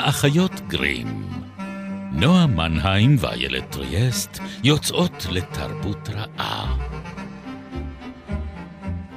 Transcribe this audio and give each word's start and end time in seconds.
האחיות 0.00 0.60
גרים. 0.68 1.06
נועה 2.12 2.46
מנהיים 2.46 3.16
ואיילת 3.18 3.70
טריאסט 3.70 4.38
יוצאות 4.64 5.26
לתרבות 5.30 6.08
רעה. 6.08 6.76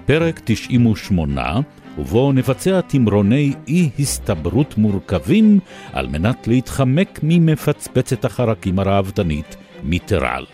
פרק 0.05 0.41
98, 0.43 1.59
ובו 1.97 2.31
נבצע 2.31 2.81
תמרוני 2.81 3.54
אי-הסתברות 3.67 4.77
מורכבים 4.77 5.59
על 5.93 6.07
מנת 6.07 6.47
להתחמק 6.47 7.20
ממפצפצת 7.23 8.25
החרקים 8.25 8.79
הראוותנית 8.79 9.55
מטרל. 9.84 10.45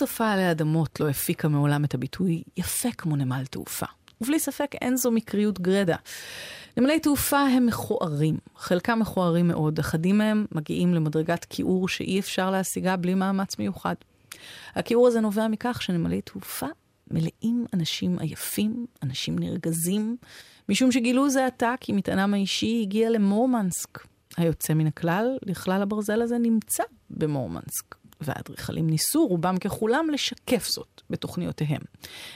שפה 0.00 0.30
עלי 0.30 0.50
אדמות 0.50 1.00
לא 1.00 1.08
הפיקה 1.08 1.48
מעולם 1.48 1.84
את 1.84 1.94
הביטוי 1.94 2.42
יפה 2.56 2.92
כמו 2.92 3.16
נמל 3.16 3.44
תעופה. 3.50 3.86
ובלי 4.20 4.38
ספק 4.38 4.74
אין 4.80 4.96
זו 4.96 5.10
מקריות 5.10 5.60
גרדה. 5.60 5.96
נמלי 6.76 7.00
תעופה 7.00 7.40
הם 7.40 7.66
מכוערים, 7.66 8.38
חלקם 8.56 8.98
מכוערים 8.98 9.48
מאוד, 9.48 9.78
אחדים 9.78 10.18
מהם 10.18 10.46
מגיעים 10.52 10.94
למדרגת 10.94 11.44
כיעור 11.44 11.88
שאי 11.88 12.20
אפשר 12.20 12.50
להשיגה 12.50 12.96
בלי 12.96 13.14
מאמץ 13.14 13.58
מיוחד. 13.58 13.94
הכיעור 14.74 15.06
הזה 15.06 15.20
נובע 15.20 15.48
מכך 15.48 15.82
שנמלי 15.82 16.20
תעופה 16.20 16.66
מלאים 17.10 17.66
אנשים 17.74 18.18
עייפים, 18.18 18.86
אנשים 19.02 19.38
נרגזים, 19.38 20.16
משום 20.68 20.92
שגילו 20.92 21.30
זה 21.30 21.46
עתה 21.46 21.74
כי 21.80 21.92
מטענם 21.92 22.34
האישי 22.34 22.80
הגיע 22.82 23.10
למורמנסק. 23.10 24.06
היוצא 24.36 24.74
מן 24.74 24.86
הכלל, 24.86 25.36
לכלל 25.46 25.82
הברזל 25.82 26.22
הזה 26.22 26.38
נמצא 26.38 26.82
במורמנסק. 27.10 27.99
והאדריכלים 28.20 28.90
ניסו, 28.90 29.26
רובם 29.26 29.58
ככולם, 29.58 30.10
לשקף 30.12 30.68
זאת 30.68 31.00
בתוכניותיהם. 31.10 31.80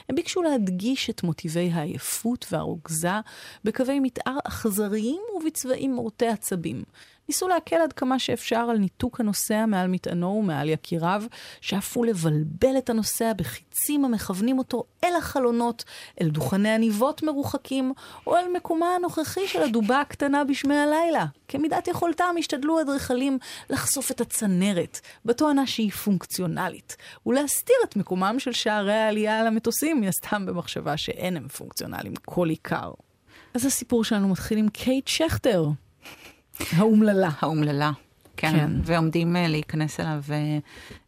הם 0.09 0.15
ביקשו 0.15 0.41
להדגיש 0.41 1.09
את 1.09 1.23
מוטיבי 1.23 1.69
העייפות 1.73 2.45
והרוגזה 2.51 3.19
בקווי 3.63 3.99
מתאר 3.99 4.37
אכזריים 4.43 5.21
ובצבעים 5.35 5.93
מורטי 5.93 6.27
עצבים. 6.27 6.83
ניסו 7.29 7.47
להקל 7.47 7.75
עד 7.75 7.93
כמה 7.93 8.19
שאפשר 8.19 8.67
על 8.69 8.77
ניתוק 8.77 9.19
הנוסע 9.19 9.65
מעל 9.65 9.87
מטענו 9.87 10.27
ומעל 10.27 10.69
יקיריו, 10.69 11.23
שאפו 11.61 12.03
לבלבל 12.03 12.77
את 12.77 12.89
הנוסע 12.89 13.33
בחיצים 13.33 14.05
המכוונים 14.05 14.57
אותו 14.57 14.83
אל 15.03 15.15
החלונות, 15.17 15.83
אל 16.21 16.29
דוכני 16.29 16.69
עניבות 16.69 17.23
מרוחקים, 17.23 17.93
או 18.27 18.35
אל 18.35 18.45
מקומה 18.53 18.95
הנוכחי 18.95 19.47
של 19.47 19.61
הדובה 19.61 20.01
הקטנה 20.01 20.43
בשמי 20.43 20.75
הלילה. 20.75 21.25
כמידת 21.47 21.87
יכולתם 21.87 22.35
השתדלו 22.39 22.81
אדריכלים 22.81 23.37
לחשוף 23.69 24.11
את 24.11 24.21
הצנרת, 24.21 24.99
בתואנה 25.25 25.67
שהיא 25.67 25.91
פונקציונלית, 25.91 26.97
ולהסתיר 27.25 27.75
את 27.89 27.95
מקומם 27.95 28.35
של 28.39 28.51
שערי 28.51 28.93
העלייה 28.93 29.39
על 29.39 29.47
המטוסים, 29.47 30.01
מן 30.01 30.07
הסתם 30.07 30.45
במחשבה 30.45 30.97
שאין 30.97 31.37
הם 31.37 31.47
פונקציונליים 31.47 32.15
כל 32.25 32.49
עיקר. 32.49 32.91
אז 33.53 33.65
הסיפור 33.65 34.03
שלנו 34.03 34.27
מתחיל 34.27 34.57
עם 34.57 34.69
קייט 34.69 35.07
שכטר. 35.07 35.65
האומללה. 36.71 37.29
האומללה, 37.39 37.91
כן. 38.37 38.51
כן. 38.51 38.71
ועומדים 38.83 39.35
uh, 39.35 39.39
להיכנס 39.47 39.99
אליו 39.99 40.23
uh, 40.27 40.31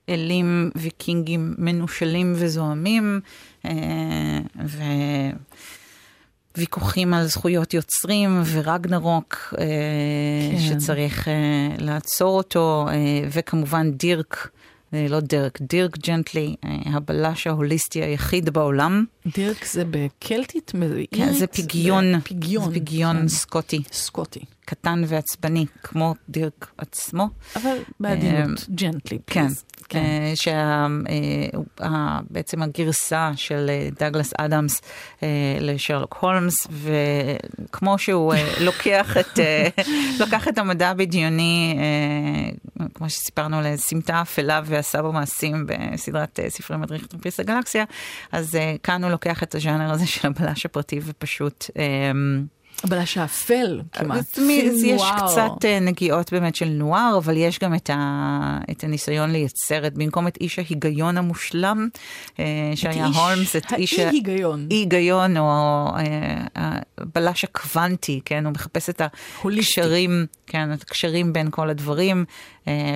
אלים 0.10 0.72
ויקינגים 0.76 1.54
מנושלים 1.58 2.34
וזוהמים, 2.36 3.20
uh, 3.64 3.70
וויכוחים 6.58 7.14
על 7.14 7.26
זכויות 7.26 7.74
יוצרים 7.74 8.42
ורגנרוק, 8.46 9.36
כן. 9.36 10.60
שצריך 10.60 11.28
לעצור 11.78 12.38
אותו, 12.38 12.88
וכמובן 13.32 13.92
דירק. 13.92 14.50
לא 14.94 15.20
דירק, 15.20 15.60
דירק 15.62 15.98
ג'נטלי, 15.98 16.56
הבלש 16.86 17.48
ההוליסטי 17.48 18.04
היחיד 18.04 18.50
בעולם. 18.50 19.06
דירק 19.36 19.66
זה 19.66 19.84
בקלטית? 19.92 20.72
כן, 21.16 21.34
זה 21.34 21.48
פיגיון, 21.48 22.20
פיגיון, 22.20 22.66
זה 22.66 22.72
פיגיון 22.72 23.16
כן. 23.16 23.28
סקוטי. 23.28 23.84
סקוטי. 23.92 24.40
קטן 24.70 25.02
ועצבני, 25.08 25.66
כמו 25.84 26.16
דירק 26.30 26.72
עצמו. 26.78 27.28
אבל 27.56 27.78
בעדינות, 28.00 28.70
ג'נטלי. 28.70 29.20
כן, 29.28 29.48
כן. 29.90 30.34
שבעצם 31.80 32.62
הגרסה 32.62 33.32
של 33.36 33.70
דאגלס 34.00 34.34
אדמס 34.38 34.82
לשרלוק 35.60 36.18
הולמס, 36.20 36.68
וכמו 36.72 37.98
שהוא 37.98 38.34
לוקח 38.66 39.18
את, 39.18 39.40
לוקח 40.20 40.48
את 40.48 40.58
המדע 40.58 40.90
הבדיוני, 40.90 41.78
כמו 42.94 43.10
שסיפרנו, 43.10 43.62
לסמטה 43.62 44.22
אפלה 44.22 44.62
ועשה 44.66 45.02
בו 45.02 45.12
מעשים 45.12 45.68
בסדרת 45.68 46.40
ספרי 46.48 46.78
מדריך 46.78 47.08
טרמפיסט 47.08 47.40
הגלקסיה, 47.40 47.84
אז 48.32 48.58
כאן 48.84 49.04
הוא 49.04 49.12
לוקח 49.12 49.44
את 49.44 49.56
הז'אנר 49.56 49.92
הזה 49.92 50.08
של 50.08 50.28
הבלש 50.28 50.66
הפרטי 50.66 51.00
ופשוט... 51.04 51.70
הבלש 52.84 53.18
האפל 53.18 53.82
כמעט. 53.94 54.38
יש 54.86 55.02
קצת 55.18 55.66
נגיעות 55.82 56.34
באמת 56.34 56.56
של 56.56 56.70
נואר, 56.70 57.18
אבל 57.18 57.38
יש 57.38 57.60
גם 57.60 57.76
את, 57.76 57.90
ה, 57.90 58.58
את 58.72 58.84
הניסיון 58.84 59.32
לייצר 59.32 59.88
את, 59.88 59.94
במקום 59.94 60.28
את 60.28 60.38
איש 60.42 60.60
ההיגיון 60.60 61.18
המושלם, 61.18 61.88
שהיה 62.76 63.06
הולמס, 63.06 63.56
את 63.56 63.74
איש 63.74 64.00
האי-היגיון. 64.00 64.68
אי-היגיון, 64.72 65.38
או 65.38 65.88
הבלש 66.98 67.44
הקוונטי, 67.44 68.22
כן, 68.26 68.46
הוא 68.46 68.54
מחפש 68.54 68.90
את 68.90 69.02
הקשרים, 69.02 70.26
כן, 70.48 70.74
את 70.74 70.82
הקשרים 70.82 71.34
בין 71.34 71.48
כל 71.52 71.70
הדברים, 71.70 72.26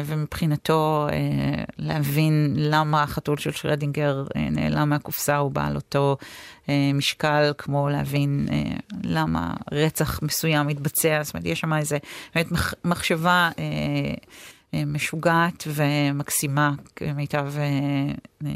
ומבחינתו 0.06 1.08
להבין 1.78 2.54
למה 2.58 3.04
החתול 3.04 3.38
של 3.38 3.52
שרדינגר 3.52 4.24
נעלם 4.36 4.90
מהקופסה, 4.90 5.38
הוא 5.38 5.52
בעל 5.52 5.76
אותו 5.76 6.18
משקל, 6.94 7.52
כמו 7.58 7.90
להבין 7.90 8.48
למה 9.04 9.54
רצח 9.72 10.20
מסוים 10.24 10.68
מתבצע, 10.68 11.24
זאת 11.24 11.34
אומרת, 11.34 11.46
יש 11.46 11.60
שם 11.60 11.74
איזה 11.74 11.98
באמת 12.36 12.48
מחשבה 12.86 13.50
משוגעת 14.74 15.64
ומקסימה, 15.68 16.74
כמיטב 16.96 17.54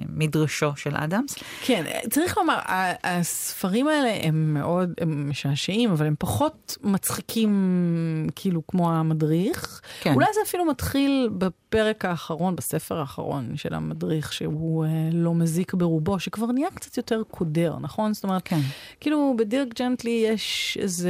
מדרשו 0.09 0.75
של 0.75 0.95
אדמס. 0.95 1.35
כן, 1.61 1.83
צריך 2.09 2.37
לומר, 2.37 2.59
הספרים 3.03 3.87
האלה 3.87 4.19
הם 4.23 4.53
מאוד, 4.53 4.93
הם 5.01 5.29
משעשעים, 5.29 5.91
אבל 5.91 6.05
הם 6.05 6.15
פחות 6.19 6.77
מצחיקים, 6.83 8.27
כאילו, 8.35 8.67
כמו 8.67 8.91
המדריך. 8.91 9.81
כן. 10.01 10.13
אולי 10.13 10.27
זה 10.33 10.39
אפילו 10.45 10.65
מתחיל 10.65 11.29
בפרק 11.37 12.05
האחרון, 12.05 12.55
בספר 12.55 12.99
האחרון 12.99 13.57
של 13.57 13.73
המדריך, 13.73 14.33
שהוא 14.33 14.85
לא 15.13 15.33
מזיק 15.33 15.73
ברובו, 15.73 16.19
שכבר 16.19 16.51
נהיה 16.51 16.71
קצת 16.75 16.97
יותר 16.97 17.21
קודר, 17.31 17.75
נכון? 17.81 18.13
זאת 18.13 18.23
אומרת, 18.23 18.41
כן. 18.45 18.59
כאילו, 18.99 19.35
בדירק 19.37 19.67
ג'נטלי 19.79 20.25
יש 20.27 20.77
איזו 20.81 21.09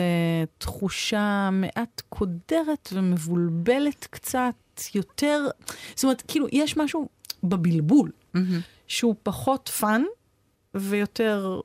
תחושה 0.58 1.50
מעט 1.52 2.02
קודרת 2.10 2.90
ומבולבלת 2.94 4.08
קצת. 4.10 4.54
יותר, 4.94 5.48
זאת 5.96 6.04
אומרת, 6.04 6.24
כאילו, 6.28 6.48
יש 6.52 6.78
משהו 6.78 7.08
בבלבול, 7.44 8.12
אמהמ. 8.12 8.40
שהוא 8.88 9.16
פחות 9.24 9.70
fun 9.70 10.04
ויותר 10.76 11.60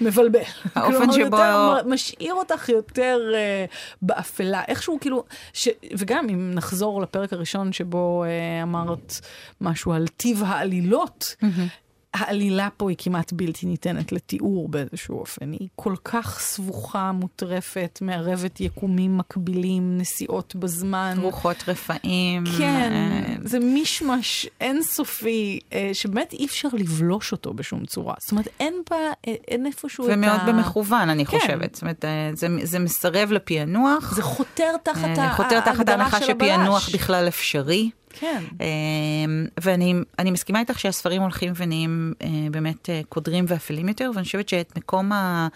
מבלבל. 0.00 0.40
האופן 0.74 1.12
שבו... 1.12 1.20
יותר 1.22 1.78
משאיר 1.86 2.34
אותך 2.34 2.68
יותר 2.68 3.18
אה, 3.32 3.96
באפלה. 4.02 4.62
איכשהו 4.68 4.98
כאילו, 5.00 5.24
ש... 5.52 5.68
וגם 5.98 6.28
אם 6.28 6.50
נחזור 6.54 7.02
לפרק 7.02 7.32
הראשון 7.32 7.72
שבו 7.72 8.24
אה, 8.24 8.62
אמרת 8.62 9.20
משהו 9.60 9.92
על 9.92 10.08
טיב 10.08 10.42
העלילות, 10.46 11.36
אמהמ. 11.42 11.46
העלילה 12.14 12.68
פה 12.76 12.90
היא 12.90 12.96
כמעט 13.00 13.32
בלתי 13.32 13.66
ניתנת 13.66 14.12
לתיאור 14.12 14.68
באיזשהו 14.68 15.18
אופן. 15.18 15.52
היא 15.52 15.68
כל 15.76 15.94
כך 16.04 16.40
סבוכה, 16.40 17.12
מוטרפת, 17.12 17.98
מערבת 18.02 18.60
יקומים 18.60 19.18
מקבילים, 19.18 19.98
נסיעות 19.98 20.56
בזמן. 20.56 21.16
רוחות 21.20 21.56
רפאים. 21.68 22.44
כן, 22.58 22.92
זה 23.44 23.58
מישמש 23.58 24.46
אינסופי, 24.60 25.58
שבאמת 25.92 26.32
אי 26.32 26.46
אפשר 26.46 26.68
לבלוש 26.72 27.32
אותו 27.32 27.54
בשום 27.54 27.84
צורה. 27.84 28.14
זאת 28.20 28.30
אומרת, 28.30 28.48
אין 28.60 28.74
בה, 28.90 28.96
אין 29.24 29.66
איפשהו 29.66 30.04
את 30.04 30.10
ה... 30.10 30.12
ומאוד 30.14 30.40
במכוון, 30.46 31.08
אני 31.10 31.26
כן. 31.26 31.38
חושבת. 31.38 31.74
זאת 31.74 31.82
אומרת, 31.82 32.04
זה, 32.34 32.46
זה 32.62 32.78
מסרב 32.78 33.32
לפענוח. 33.32 34.14
זה 34.16 34.22
חותר 34.22 34.76
תחת 34.82 35.04
ההגדרה 35.04 35.14
של 35.14 35.20
הבלש. 35.20 35.36
חותר 35.36 35.60
תחת 35.60 35.88
ההנחה 35.88 36.22
שפענוח 36.22 36.88
בכלל 36.94 37.28
אפשרי. 37.28 37.90
כן. 38.12 38.42
ואני 39.60 40.30
מסכימה 40.30 40.60
איתך 40.60 40.78
שהספרים 40.78 41.22
הולכים 41.22 41.52
ונהיים 41.56 42.14
באמת 42.50 42.88
קודרים 43.08 43.44
ואפלים 43.48 43.88
יותר, 43.88 44.10
ואני 44.14 44.24
חושבת 44.24 44.48
שאת 44.48 44.78
מקום 44.78 45.12
ה... 45.12 45.48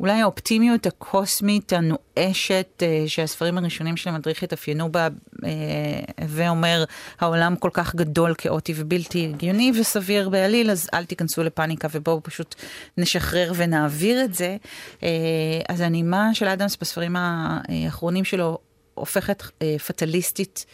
אולי 0.00 0.20
האופטימיות 0.20 0.86
הקוסמית 0.86 1.72
הנואשת 1.72 2.82
שהספרים 3.06 3.58
הראשונים 3.58 3.96
של 3.96 4.10
המדריך 4.10 4.42
התאפיינו 4.42 4.92
בה, 4.92 5.08
ואומר, 6.28 6.84
העולם 7.20 7.56
כל 7.56 7.70
כך 7.72 7.94
גדול, 7.94 8.34
כאוטי 8.38 8.72
ובלתי 8.76 9.30
הגיוני 9.34 9.72
וסביר 9.80 10.28
בעליל, 10.28 10.70
אז 10.70 10.88
אל 10.94 11.04
תיכנסו 11.04 11.42
לפאניקה 11.42 11.88
ובואו 11.92 12.22
פשוט 12.22 12.54
נשחרר 12.98 13.52
ונעביר 13.56 14.24
את 14.24 14.34
זה. 14.34 14.56
אז 15.68 15.80
הנימה 15.80 16.34
של 16.34 16.48
אדמס 16.48 16.76
בספרים 16.80 17.16
האחרונים 17.16 18.24
שלו, 18.24 18.58
הופכת 18.94 19.42
אה, 19.62 19.76
פטליסטית 19.86 20.64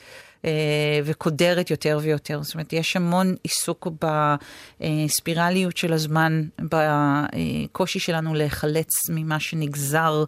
וקודרת 1.04 1.70
יותר 1.70 1.98
ויותר. 2.02 2.42
זאת 2.42 2.54
אומרת, 2.54 2.72
יש 2.72 2.96
המון 2.96 3.34
עיסוק 3.42 3.88
בספירליות 4.80 5.76
של 5.76 5.92
הזמן, 5.92 6.42
בקושי 6.60 7.98
שלנו 7.98 8.34
להיחלץ 8.34 8.88
ממה 9.10 9.40
שנגזר, 9.40 10.24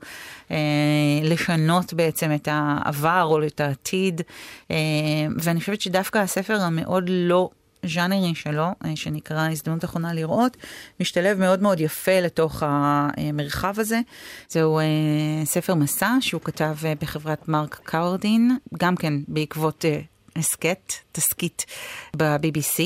לשנות 1.22 1.94
בעצם 1.94 2.34
את 2.34 2.48
העבר 2.50 3.22
או 3.24 3.46
את 3.46 3.60
העתיד. 3.60 4.20
ואני 5.38 5.60
חושבת 5.60 5.80
שדווקא 5.80 6.18
הספר 6.18 6.60
המאוד 6.60 7.04
לא 7.08 7.50
ז'אנרי 7.86 8.34
שלו, 8.34 8.66
אה, 8.84 8.96
שנקרא 8.96 9.50
הזדמנות 9.50 9.84
אחרונה 9.84 10.12
לראות, 10.12 10.56
משתלב 11.00 11.38
מאוד 11.38 11.62
מאוד 11.62 11.80
יפה 11.80 12.20
לתוך 12.20 12.62
המרחב 12.66 13.74
הזה. 13.80 14.00
זהו 14.48 14.78
אה, 14.78 14.84
ספר 15.44 15.74
מסע 15.74 16.16
שהוא 16.20 16.40
כתב 16.44 16.76
אה, 16.84 16.92
בחברת 17.00 17.48
מרק 17.48 17.80
קאורדין, 17.84 18.56
גם 18.78 18.96
כן 18.96 19.14
בעקבות 19.28 19.84
הסכת, 20.36 20.92
תסכית 21.12 21.66
ב-BBC. 22.16 22.82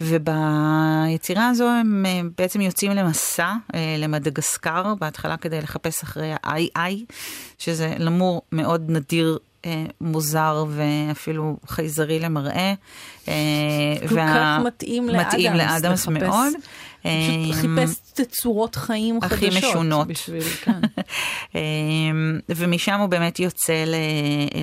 וביצירה 0.00 1.48
הזו 1.48 1.68
הם 1.68 2.04
בעצם 2.38 2.60
יוצאים 2.60 2.92
למסע 2.92 3.54
למדגסקר, 3.98 4.94
בהתחלה 4.94 5.36
כדי 5.36 5.60
לחפש 5.60 6.02
אחרי 6.02 6.32
ה-II, 6.32 7.14
שזה 7.58 7.94
למור 7.98 8.42
מאוד 8.52 8.90
נדיר 8.90 9.38
אה, 9.66 9.84
מוזר 10.00 10.64
ואפילו 10.68 11.56
חייזרי 11.66 12.18
למראה. 12.18 12.74
אה, 13.28 13.34
כל 14.08 14.14
וה... 14.14 14.58
כך 14.60 14.66
מתאים 14.66 15.08
לאדמס. 15.08 15.26
מתאים 15.26 15.52
לאדמס 15.52 16.08
מאוד. 16.08 16.52
פשוט 16.52 16.64
אה, 17.06 17.52
חיפש 17.52 17.98
תצורות 18.14 18.76
חיים 18.76 19.18
הכי 19.22 19.28
חדשות. 19.36 19.52
הכי 19.56 19.68
משונות. 19.68 20.08
בשביל, 20.08 20.42
כן. 20.64 20.80
ומשם 22.48 23.00
הוא 23.00 23.08
באמת 23.08 23.40
יוצא 23.40 23.84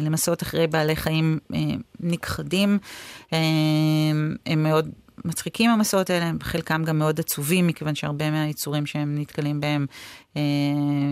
למסעות 0.02 0.44
אחרי 0.44 0.68
בעלי 0.68 0.96
חיים 0.96 1.40
נכחדים. 2.00 2.78
הם 4.46 4.64
מאוד 4.64 4.90
מצחיקים 5.26 5.70
המסעות 5.70 6.10
האלה, 6.10 6.32
חלקם 6.44 6.84
גם 6.84 7.00
מאוד 7.00 7.20
עצובים, 7.20 7.68
מכיוון 7.68 7.96
שהרבה 7.96 8.32
מהיצורים 8.32 8.86
שהם 8.86 9.16
נתקלים 9.20 9.60
בהם, 9.60 9.86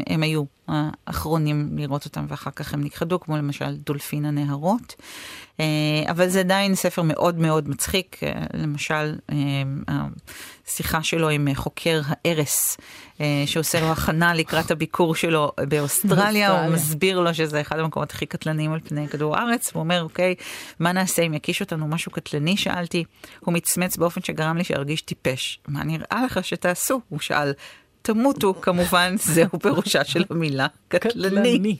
הם 0.07 0.23
היו 0.23 0.43
האחרונים 0.67 1.77
לראות 1.77 2.05
אותם 2.05 2.25
ואחר 2.29 2.51
כך 2.51 2.73
הם 2.73 2.83
נכחדו, 2.83 3.19
כמו 3.19 3.37
למשל 3.37 3.75
דולפין 3.75 4.25
הנהרות. 4.25 4.95
אה, 5.59 5.65
אבל 6.09 6.29
זה 6.29 6.39
עדיין 6.39 6.75
ספר 6.75 7.01
מאוד 7.01 7.37
מאוד 7.39 7.69
מצחיק, 7.69 8.23
אה, 8.23 8.45
למשל 8.53 9.15
השיחה 10.67 11.03
שלו 11.03 11.29
עם 11.29 11.47
חוקר 11.53 12.01
הארס, 12.05 12.77
שעושה 13.45 13.81
לו 13.81 13.91
הכנה 13.91 14.33
לקראת 14.33 14.71
הביקור 14.71 15.15
שלו 15.15 15.51
באוסטרליה, 15.69 16.63
הוא 16.63 16.73
מסביר 16.73 17.19
לו 17.19 17.33
שזה 17.33 17.61
אחד 17.61 17.79
המקומות 17.79 18.11
הכי 18.11 18.25
קטלניים 18.25 18.73
על 18.73 18.79
פני 18.79 19.07
כדור 19.07 19.37
הארץ, 19.37 19.71
הוא 19.73 19.79
אומר, 19.79 20.03
אוקיי, 20.03 20.35
מה 20.79 20.91
נעשה 20.91 21.21
אם 21.21 21.33
יקיש 21.33 21.61
אותנו 21.61 21.87
משהו 21.87 22.11
קטלני? 22.11 22.57
שאלתי, 22.57 23.03
הוא 23.39 23.53
מצמץ 23.53 23.97
באופן 23.97 24.21
שגרם 24.21 24.57
לי 24.57 24.63
שארגיש 24.63 25.01
טיפש. 25.01 25.59
מה 25.67 25.83
נראה 25.83 26.23
לך 26.25 26.43
שתעשו? 26.43 27.01
הוא 27.09 27.19
שאל. 27.19 27.53
תמותו, 28.13 28.53
כמובן, 28.61 29.15
זהו 29.33 29.59
פירושה 29.61 30.03
של 30.03 30.23
המילה 30.29 30.67
קטלני. 30.87 31.75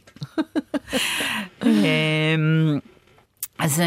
אמ, 1.66 2.80
אז 3.60 3.80
אה, 3.80 3.86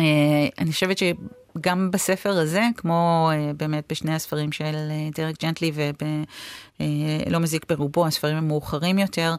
אני 0.58 0.72
חושבת 0.72 0.96
שגם 0.98 1.90
בספר 1.90 2.38
הזה, 2.38 2.62
כמו 2.76 3.30
אה, 3.32 3.52
באמת 3.56 3.84
בשני 3.90 4.14
הספרים 4.14 4.52
של 4.52 4.64
אה, 4.64 5.08
דרק 5.14 5.42
ג'נטלי 5.42 5.72
ובלא 5.74 7.38
מזיק 7.38 7.64
ברובו, 7.68 8.06
הספרים 8.06 8.36
המאוחרים 8.36 8.98
יותר, 8.98 9.34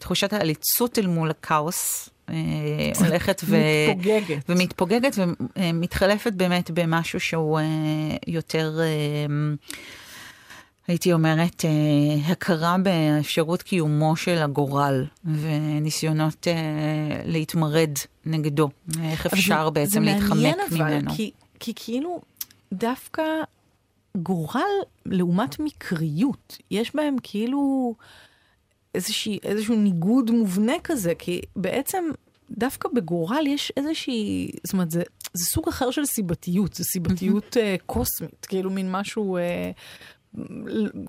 תחושת 0.00 0.32
העליצות 0.32 0.98
אל 0.98 1.06
מול 1.06 1.30
הכאוס, 1.30 2.08
הולכת 3.00 3.42
ו... 3.44 3.56
מתפוגגת. 3.88 4.44
ומתפוגגת 4.48 5.16
ומתחלפת 5.56 6.32
באמת 6.32 6.70
במשהו 6.70 7.20
שהוא 7.20 7.60
יותר... 8.26 8.78
הייתי 10.86 11.12
אומרת, 11.12 11.64
אה, 11.64 12.30
הכרה 12.32 12.76
באפשרות 12.78 13.62
קיומו 13.62 14.16
של 14.16 14.38
הגורל 14.38 15.04
וניסיונות 15.24 16.48
אה, 16.48 17.22
להתמרד 17.24 17.90
נגדו. 18.26 18.68
איך 19.02 19.26
אפשר 19.26 19.70
בעצם 19.70 20.02
להתחמק 20.02 20.36
ממנו. 20.36 20.56
זה 20.70 20.78
מעניין 20.78 21.06
אבל, 21.06 21.16
כי, 21.16 21.30
כי 21.60 21.72
כאילו 21.76 22.20
דווקא 22.72 23.22
גורל 24.16 24.60
לעומת 25.06 25.60
מקריות, 25.60 26.58
יש 26.70 26.94
בהם 26.94 27.16
כאילו 27.22 27.94
איזושהי, 28.94 29.38
איזשהו 29.42 29.76
ניגוד 29.76 30.30
מובנה 30.30 30.72
כזה, 30.84 31.14
כי 31.14 31.40
בעצם 31.56 32.04
דווקא 32.50 32.88
בגורל 32.94 33.46
יש 33.46 33.72
איזושהי, 33.76 34.50
זאת 34.64 34.72
אומרת, 34.72 34.90
זה, 34.90 35.02
זה 35.32 35.44
סוג 35.44 35.68
אחר 35.68 35.90
של 35.90 36.04
סיבתיות, 36.04 36.74
זה 36.74 36.84
סיבתיות 36.84 37.56
uh, 37.56 37.82
קוסמית, 37.86 38.46
כאילו 38.46 38.70
מין 38.70 38.92
משהו 38.92 39.38
uh, 39.38 39.40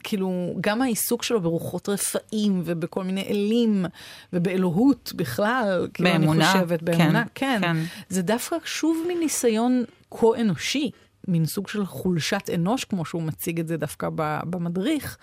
כאילו, 0.03 0.55
גם 0.61 0.81
העיסוק 0.81 1.23
שלו 1.23 1.41
ברוחות 1.41 1.89
רפאים 1.89 2.61
ובכל 2.65 3.03
מיני 3.03 3.21
אלים 3.21 3.85
ובאלוהות 4.33 5.13
בכלל, 5.15 5.87
כאילו, 5.93 6.09
באמונה, 6.09 6.51
אני 6.51 6.61
חושבת, 6.61 6.81
באמונה, 6.81 7.23
כן, 7.35 7.57
כן. 7.61 7.73
כן. 7.73 7.83
זה 8.09 8.21
דווקא 8.21 8.55
שוב 8.65 9.05
מין 9.07 9.19
ניסיון 9.19 9.83
כה-אנושי, 10.11 10.91
מין 11.27 11.45
סוג 11.45 11.67
של 11.67 11.85
חולשת 11.85 12.49
אנוש, 12.53 12.83
כמו 12.83 13.05
שהוא 13.05 13.21
מציג 13.21 13.59
את 13.59 13.67
זה 13.67 13.77
דווקא 13.77 14.09
במדריך, 14.49 15.17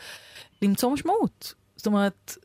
למצוא 0.62 0.90
משמעות. 0.90 1.54
זאת 1.76 1.86
אומרת, 1.86 2.36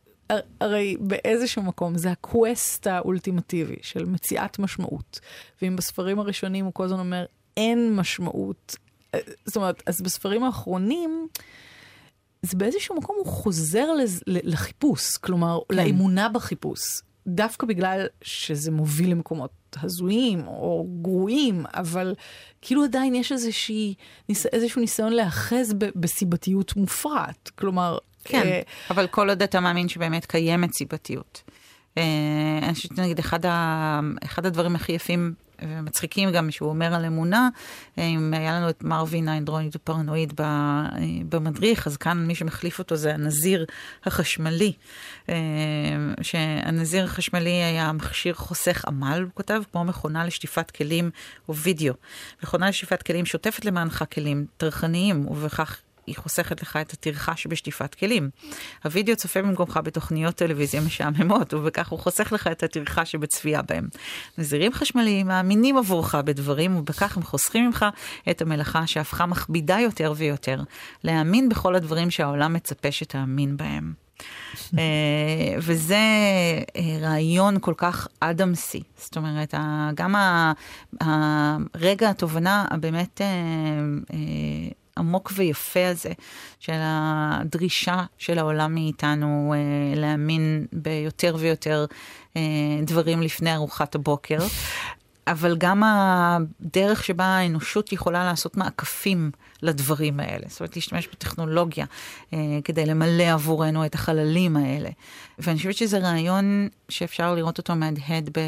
הרי 0.62 0.98
באיזשהו 1.00 1.64
מקום 1.64 1.98
זה 1.98 2.12
הקווסט 2.12 2.88
האולטימטיבי 2.88 3.76
של 3.82 4.06
מציאת 4.06 4.60
משמעות. 4.60 5.20
ואם 5.62 5.76
בספרים 5.76 6.20
הראשונים 6.20 6.66
הוא 6.66 6.74
כל 6.74 6.84
הזמן 6.84 7.00
אומר, 7.00 7.26
אין 7.58 7.96
משמעות, 7.96 8.76
זאת 9.46 9.56
אומרת, 9.56 9.84
אז 9.86 10.02
בספרים 10.02 10.44
האחרונים, 10.44 11.28
זה 12.42 12.58
באיזשהו 12.58 12.96
מקום 12.96 13.16
הוא 13.20 13.26
חוזר 13.26 13.94
לז, 13.94 14.22
לחיפוש, 14.28 15.18
כלומר, 15.18 15.60
כן. 15.70 15.76
לאמונה 15.76 16.30
בחיפוש. 16.30 16.80
דווקא 17.28 17.68
בגלל 17.68 18.08
שזה 18.22 18.72
מוביל 18.72 19.12
למקומות 19.12 19.52
הזויים 19.82 20.48
או 20.48 20.88
גרועים, 21.02 21.66
אבל 21.74 22.16
כאילו 22.62 22.84
עדיין 22.84 23.16
יש 23.16 23.32
איזושהי, 23.32 23.94
איזשהו 24.30 24.82
ניסיון 24.82 25.14
להאחז 25.14 25.74
בסיבתיות 25.96 26.76
מופרעת. 26.76 27.50
כלומר... 27.56 27.98
כן, 28.24 28.42
אה, 28.42 28.62
אבל 28.90 29.08
כל 29.08 29.30
עוד 29.30 29.42
אתה 29.42 29.60
מאמין 29.60 29.90
שבאמת 29.90 30.26
קיימת 30.26 30.74
סיבתיות. 30.74 31.44
אה, 31.98 32.04
אני 32.64 32.74
חושבת, 32.74 33.00
נגיד, 33.00 33.20
אחד, 33.20 33.46
ה, 33.46 34.00
אחד 34.24 34.46
הדברים 34.46 34.76
הכי 34.76 34.92
יפים 34.92 35.34
ומצחיקים 35.62 36.32
גם 36.32 36.52
שהוא 36.52 36.70
אומר 36.70 36.94
על 36.94 37.06
אמונה, 37.06 37.50
אם 37.98 38.34
היה 38.34 38.60
לנו 38.60 38.70
את 38.70 38.84
מרווין 38.84 39.28
האנדרונית 39.28 39.76
הפרנואיד 39.76 40.34
במדריך, 41.30 41.88
אז 41.88 41.98
כאן 41.98 42.28
מי 42.28 42.36
שמחליף 42.36 42.80
אותו 42.80 42.96
זה 42.96 43.14
הנזיר 43.14 43.66
החשמלי, 44.06 44.74
אה, 45.30 45.36
שהנזיר 46.22 47.04
החשמלי 47.04 47.50
היה 47.50 47.92
מכשיר 47.92 48.34
חוסך 48.34 48.86
עמל, 48.86 49.22
הוא 49.22 49.32
כותב, 49.34 49.62
כמו 49.72 49.84
מכונה 49.84 50.26
לשטיפת 50.26 50.72
כלים 50.72 51.10
או 51.50 51.56
וידאו. 51.56 51.94
מכונה 52.44 52.70
לשטיפת 52.70 53.04
כלים 53.04 53.26
שוטפת 53.26 53.66
למענך 53.66 54.04
כלים 54.14 54.46
טרחניים, 54.58 55.28
ובכך 55.28 55.82
היא 56.08 56.16
חוסכת 56.16 56.62
לך 56.62 56.78
את 56.82 56.94
הטרחה 56.94 57.36
שבשטיפת 57.36 57.96
כלים. 57.96 58.30
הווידאו 58.84 59.16
צופה 59.16 59.42
במקומך 59.42 59.80
בתוכניות 59.84 60.36
טלוויזיה 60.36 60.82
משעממות, 60.82 61.54
ובכך 61.54 61.90
הוא 61.90 62.00
חוסך 62.00 62.32
לך 62.32 62.48
את 62.48 62.64
הטרחה 62.64 63.06
שבצפייה 63.06 63.62
בהם. 63.62 63.88
נזירים 64.38 64.74
חשמליים 64.74 65.28
מאמינים 65.28 65.78
עבורך 65.78 66.16
בדברים, 66.16 66.76
ובכך 66.76 67.18
הם 67.18 67.24
חוסכים 67.24 67.66
ממך 67.66 67.86
את 68.30 68.42
המלאכה 68.42 68.88
שהפכה 68.88 69.26
מכבידה 69.26 69.80
יותר 69.80 70.14
ויותר, 70.16 70.62
להאמין 71.04 71.50
בכל 71.50 71.76
הדברים 71.76 72.12
שהעולם 72.12 72.54
מצפה 72.54 72.92
שתאמין 72.92 73.58
בהם. 73.58 74.08
אה, 74.78 75.56
וזה 75.58 75.96
אה, 76.76 76.98
רעיון 77.02 77.58
כל 77.62 77.74
כך 77.78 78.08
אדמסי. 78.20 78.84
זאת 78.98 79.18
אומרת, 79.18 79.54
גם 79.96 80.16
הרגע 81.02 82.10
התובנה 82.10 82.66
הבאמת 82.72 83.22
אה, 83.22 84.18
העמוק 84.98 85.32
ויפה 85.36 85.88
הזה, 85.88 86.12
של 86.60 86.78
הדרישה 86.80 88.04
של 88.18 88.40
העולם 88.40 88.74
מאיתנו 88.74 89.54
אה, 89.56 90.00
להאמין 90.00 90.66
ביותר 90.74 91.36
ויותר 91.40 91.86
אה, 92.38 92.42
דברים 92.84 93.22
לפני 93.22 93.56
ארוחת 93.56 93.96
הבוקר. 93.96 94.40
אבל 95.28 95.56
גם 95.58 95.84
הדרך 95.86 97.04
שבה 97.04 97.26
האנושות 97.26 97.92
יכולה 97.92 98.26
לעשות 98.26 98.58
מעקפים 98.58 99.32
לדברים 99.64 100.20
האלה. 100.20 100.46
זאת 100.48 100.60
אומרת, 100.60 100.76
להשתמש 100.76 101.08
בטכנולוגיה 101.08 101.86
אה, 102.34 102.40
כדי 102.64 102.86
למלא 102.86 103.24
עבורנו 103.24 103.86
את 103.86 103.96
החללים 103.96 104.58
האלה. 104.58 104.90
ואני 105.40 105.58
חושבת 105.58 105.76
שזה 105.76 105.98
רעיון 105.98 106.68
שאפשר 106.90 107.36
לראות 107.36 107.58
אותו 107.58 107.76
מהדהד 107.76 108.30
ב, 108.34 108.40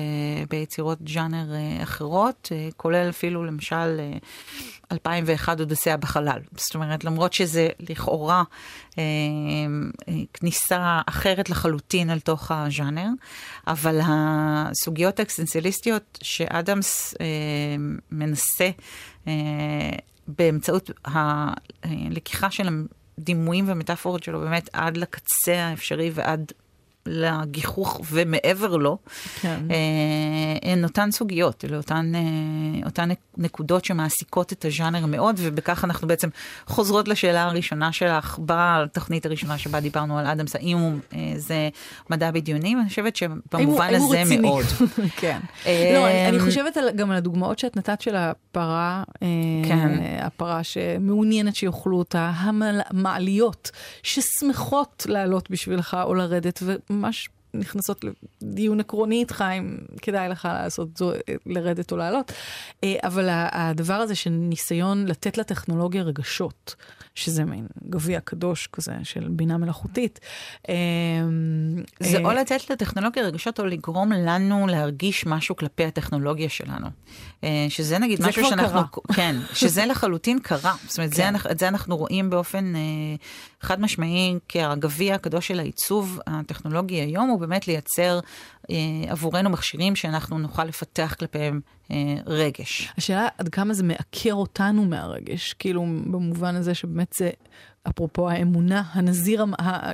ביצירות 0.50 1.02
ג'אנר 1.02 1.54
אה, 1.54 1.84
אחרות, 1.84 2.50
אה, 2.52 2.70
כולל 2.78 3.10
אפילו 3.10 3.46
למשל... 3.46 4.00
אה, 4.00 4.18
2001 4.92 5.60
אודסיה 5.60 5.98
בחלל. 5.98 6.40
זאת 6.56 6.76
אומרת, 6.76 7.04
למרות 7.04 7.34
שזה 7.34 7.70
לכאורה 7.80 8.44
אה, 8.98 9.04
אה, 10.08 10.14
כניסה 10.34 11.02
אחרת 11.06 11.50
לחלוטין 11.50 12.10
אל 12.10 12.20
תוך 12.20 12.52
הז'אנר, 12.52 13.08
אבל 13.68 14.00
הסוגיות 14.04 15.20
האקסטנציאליסטיות 15.20 16.20
שאדמס 16.24 17.14
אה, 17.22 17.26
מנסה 18.12 18.70
אה, 19.28 19.34
באמצעות 20.28 20.92
הלקיחה 21.06 22.52
של 22.52 22.70
הדימויים 23.18 23.66
ומטאפורות 23.68 24.24
שלו 24.24 24.40
באמת 24.40 24.70
עד 24.74 24.98
לקצה 24.98 25.56
האפשרי 25.56 26.12
ועד 26.14 26.52
לגיחוך 27.10 28.02
ומעבר 28.12 28.78
לו, 28.78 28.98
כן. 29.42 29.60
אה, 29.72 30.72
הן 30.72 30.84
אותן 30.84 31.12
סוגיות, 31.12 31.66
אלה 31.66 31.78
אותן, 31.78 32.12
אה, 32.16 32.86
אותן 32.86 33.10
נקודות 33.38 33.86
שמעסיקות 33.86 34.54
את 34.54 34.66
הז'אנר 34.66 35.06
מאוד, 35.06 35.36
ובכך 35.40 35.86
אנחנו 35.86 36.08
בעצם 36.08 36.30
חוזרות 36.68 37.08
לשאלה 37.08 37.44
הראשונה 37.44 37.92
שלך 37.92 38.40
בתוכנית 38.46 39.26
הראשונה 39.26 39.58
שבה 39.58 39.80
דיברנו 39.80 40.20
על 40.20 40.26
אדמס, 40.26 40.56
האם 40.56 40.78
הוא 40.78 40.94
אה, 41.14 41.34
זה 41.36 41.70
מדע 42.10 42.32
בדיוני, 42.32 42.76
אני 42.76 42.90
חושבת 42.90 43.16
שבמובן 43.16 43.96
הזה 43.96 44.24
מאוד. 44.42 44.66
כן. 45.22 45.40
לא, 45.66 46.08
אני 46.30 46.40
חושבת 46.40 46.78
גם 46.96 47.12
על 47.12 47.18
הדוגמאות 47.18 47.60
שאת 47.60 47.78
נתת 47.78 48.02
של 48.02 48.16
הפרה, 48.16 49.04
כן. 49.68 50.00
הפרה 50.20 50.64
שמעוניינת 50.64 51.56
שיאכלו 51.56 51.98
אותה, 51.98 52.32
המעליות 52.36 53.72
ששמחות 54.04 55.06
לעלות 55.10 55.50
בשבילך 55.52 55.98
או 56.04 56.14
לרדת. 56.14 56.64
Mas 57.00 57.28
נכנסות 57.54 58.06
לדיון 58.42 58.80
עקרוני 58.80 59.20
איתך 59.20 59.44
אם 59.58 59.78
כדאי 60.02 60.30
לך 60.30 60.48
לעשות 60.54 60.98
זו, 60.98 61.12
לרדת 61.46 61.92
או 61.92 61.98
לעלות. 61.98 62.32
אה, 62.84 62.96
אבל 63.04 63.30
הדבר 63.32 63.94
הזה 63.94 64.16
של 64.16 64.30
ניסיון 64.30 65.06
לתת 65.06 65.38
לטכנולוגיה 65.38 66.04
רגשות, 66.04 66.76
שזה 67.16 67.46
מין 67.46 67.68
גביע 67.90 68.20
קדוש 68.20 68.68
כזה 68.68 68.94
של 69.04 69.28
בינה 69.30 69.58
מלאכותית. 69.58 70.20
אה, 70.70 70.76
זה 72.00 72.18
או 72.24 72.32
לתת 72.32 72.70
לטכנולוגיה 72.70 73.24
רגשות 73.24 73.60
או 73.60 73.66
לגרום 73.66 74.12
לנו 74.12 74.68
להרגיש 74.68 75.26
משהו 75.26 75.56
כלפי 75.56 75.86
הטכנולוגיה 75.86 76.50
שלנו. 76.50 76.88
אה, 77.44 77.66
שזה 77.70 78.00
נגיד 78.00 78.22
משהו 78.22 78.50
שאנחנו... 78.50 78.82
קרה. 78.92 79.16
כן, 79.18 79.36
שזה 79.54 79.86
לחלוטין 79.86 80.40
קרה. 80.40 80.76
זאת 80.88 80.98
אומרת, 80.98 81.14
כן. 81.14 81.34
זה, 81.44 81.52
את 81.52 81.60
זה 81.60 81.68
אנחנו 81.68 81.98
רואים 81.98 82.30
באופן 82.30 82.74
חד 83.62 83.82
משמעי 83.82 84.36
כהגביע 84.50 85.16
הקדוש 85.16 85.48
של 85.48 85.60
העיצוב 85.60 86.20
הטכנולוגי 86.28 86.96
היום, 86.96 87.30
הוא 87.40 87.48
באמת 87.48 87.68
לייצר 87.68 88.20
אה, 88.72 88.76
עבורנו 89.08 89.50
מכשירים 89.50 89.96
שאנחנו 89.96 90.40
נוכל 90.40 90.66
לפתח 90.66 91.16
כלפיהם 91.20 91.60
אה, 91.92 92.16
רגש. 92.26 92.94
השאלה 92.98 93.28
עד 93.38 93.50
כמה 93.50 93.74
זה 93.74 93.84
מעקר 93.84 94.34
אותנו 94.34 94.86
מהרגש, 94.86 95.54
כאילו 95.54 95.82
במובן 96.06 96.56
הזה 96.56 96.74
שבאמת 96.74 97.14
זה... 97.18 97.30
אפרופו 97.90 98.30
האמונה, 98.30 98.84
הנזיר 98.92 99.46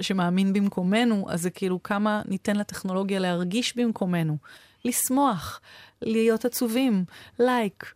שמאמין 0.01 0.53
במקומנו, 0.53 1.25
אז 1.29 1.41
זה 1.41 1.49
כאילו 1.49 1.83
כמה 1.83 2.21
ניתן 2.25 2.55
לטכנולוגיה 2.55 3.19
להרגיש 3.19 3.77
במקומנו, 3.77 4.37
לשמוח, 4.85 5.61
להיות 6.01 6.45
עצובים, 6.45 7.05
like, 7.39 7.93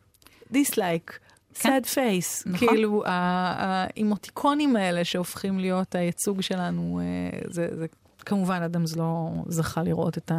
dislike, 0.52 1.20
sad 1.54 1.86
face, 1.94 2.44
נכון. 2.46 2.68
כאילו 2.68 3.04
האימוטיקונים 3.06 4.76
האלה 4.76 5.06
שהופכים 5.06 5.60
להיות 5.60 5.96
הייצוג 5.96 6.42
שלנו, 6.42 7.00
אה, 7.04 7.40
זה, 7.50 7.68
זה 7.78 7.86
כמובן 8.26 8.62
אדמס 8.62 8.96
לא 8.96 9.30
זכה 9.48 9.84
לראות 9.84 10.18
את 10.18 10.32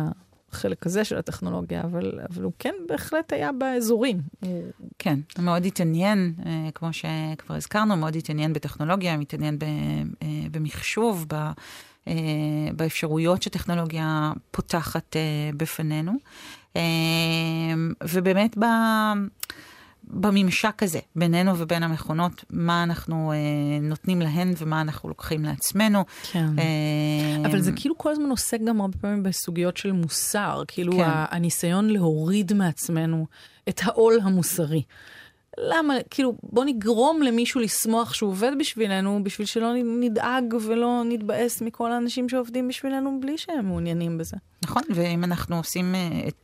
החלק 0.52 0.86
הזה 0.86 1.04
של 1.04 1.18
הטכנולוגיה, 1.18 1.80
אבל, 1.80 2.20
אבל 2.30 2.42
הוא 2.42 2.52
כן 2.58 2.74
בהחלט 2.88 3.32
היה 3.32 3.52
באזורים. 3.52 4.20
כן, 4.98 5.20
הוא 5.36 5.44
מאוד 5.44 5.64
התעניין, 5.64 6.34
אה, 6.46 6.68
כמו 6.74 6.92
שכבר 6.92 7.54
הזכרנו, 7.54 7.96
מאוד 7.96 8.16
התעניין 8.16 8.52
בטכנולוגיה, 8.52 9.16
מתעניין 9.16 9.58
אה, 9.62 10.26
במחשוב, 10.50 11.26
באפשרויות 12.76 13.42
שטכנולוגיה 13.42 14.32
פותחת 14.50 15.16
בפנינו. 15.56 16.12
ובאמת 18.04 18.58
ב... 18.58 18.64
בממשק 20.04 20.82
הזה 20.82 20.98
בינינו 21.16 21.58
ובין 21.58 21.82
המכונות, 21.82 22.44
מה 22.50 22.82
אנחנו 22.82 23.32
אה, 23.32 23.36
נותנים 23.82 24.20
להן 24.20 24.52
ומה 24.58 24.80
אנחנו 24.80 25.08
לוקחים 25.08 25.44
לעצמנו. 25.44 26.04
כן. 26.32 26.46
אה, 26.58 27.50
אבל 27.50 27.60
זה 27.60 27.72
כאילו 27.76 27.98
כל 27.98 28.10
הזמן 28.10 28.30
עוסק 28.30 28.58
גם 28.66 28.80
הרבה 28.80 28.98
פעמים 28.98 29.22
בסוגיות 29.22 29.76
של 29.76 29.92
מוסר, 29.92 30.62
כאילו 30.68 30.92
כן. 30.92 31.04
הניסיון 31.06 31.90
להוריד 31.90 32.52
מעצמנו 32.52 33.26
את 33.68 33.80
העול 33.84 34.18
המוסרי. 34.22 34.82
למה, 35.58 35.94
כאילו, 36.10 36.34
בוא 36.42 36.64
נגרום 36.64 37.22
למישהו 37.22 37.60
לשמוח 37.60 38.14
שהוא 38.14 38.30
עובד 38.30 38.52
בשבילנו, 38.58 39.24
בשביל 39.24 39.46
שלא 39.46 39.72
נדאג 40.00 40.54
ולא 40.66 41.02
נתבאס 41.04 41.60
מכל 41.60 41.92
האנשים 41.92 42.28
שעובדים 42.28 42.68
בשבילנו 42.68 43.20
בלי 43.20 43.38
שהם 43.38 43.66
מעוניינים 43.66 44.18
בזה. 44.18 44.36
נכון, 44.64 44.82
ואם 44.94 45.24
אנחנו 45.24 45.56
עושים, 45.56 45.94
אה, 45.94 46.00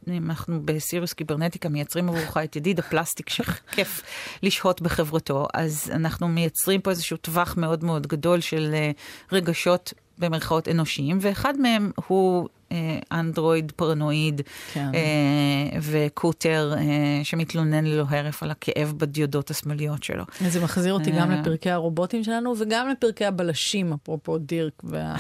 אם 0.09 0.31
אנחנו 0.31 0.61
בסיריוס 0.65 1.13
קיברנטיקה 1.13 1.69
מייצרים 1.69 2.09
עבורך 2.09 2.37
את 2.37 2.57
ידיד 2.57 2.79
הפלסטיק 2.79 3.29
שכיף 3.29 4.03
לשהות 4.43 4.83
בחברתו, 4.83 5.47
אז 5.55 5.91
אנחנו 5.95 6.29
מייצרים 6.29 6.81
פה 6.81 6.91
איזשהו 6.91 7.17
טווח 7.17 7.57
מאוד 7.57 7.85
מאוד 7.85 8.07
גדול 8.07 8.41
של 8.41 8.71
אה, 8.75 8.91
רגשות 9.33 9.93
במרכאות 10.19 10.69
אנושיים, 10.69 11.19
ואחד 11.21 11.61
מהם 11.61 11.91
הוא 12.07 12.49
אה, 12.73 12.99
אנדרואיד 13.13 13.73
פרנואיד 13.77 14.41
כן. 14.73 14.91
אה, 14.95 15.79
וקוטר 15.83 16.75
אה, 16.77 17.21
שמתלונן 17.23 17.85
ללא 17.85 18.05
הרף 18.09 18.43
על 18.43 18.51
הכאב 18.51 18.95
בדיודות 18.97 19.51
השמאליות 19.51 20.03
שלו. 20.03 20.25
זה 20.49 20.61
מחזיר 20.61 20.93
אותי 20.93 21.11
גם 21.11 21.31
לפרקי 21.31 21.71
הרובוטים 21.71 22.25
שלנו 22.25 22.55
וגם 22.59 22.89
לפרקי 22.89 23.25
הבלשים, 23.25 23.93
אפרופו 23.93 24.39
דירק 24.39 24.83
וה... 24.85 25.17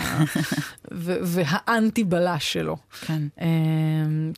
והאנטי 1.33 2.05
בלש 2.05 2.53
שלו. 2.53 2.76
כן. 3.00 3.23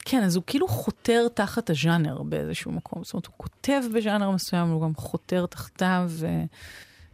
כן, 0.05 0.23
אז 0.23 0.37
הוא 0.37 0.45
כאילו 0.47 0.69
חותר 0.69 1.27
תחת 1.35 1.71
הז'אנר 1.71 2.23
באיזשהו 2.23 2.73
מקום. 2.73 3.05
זאת 3.05 3.15
אומרת, 3.15 3.27
הוא 3.27 3.35
כותב 3.37 3.83
בז'אנר 3.95 4.31
מסוים, 4.31 4.69
הוא 4.69 4.83
גם 4.83 4.95
חותר 4.95 5.47
תחתיו. 5.47 6.11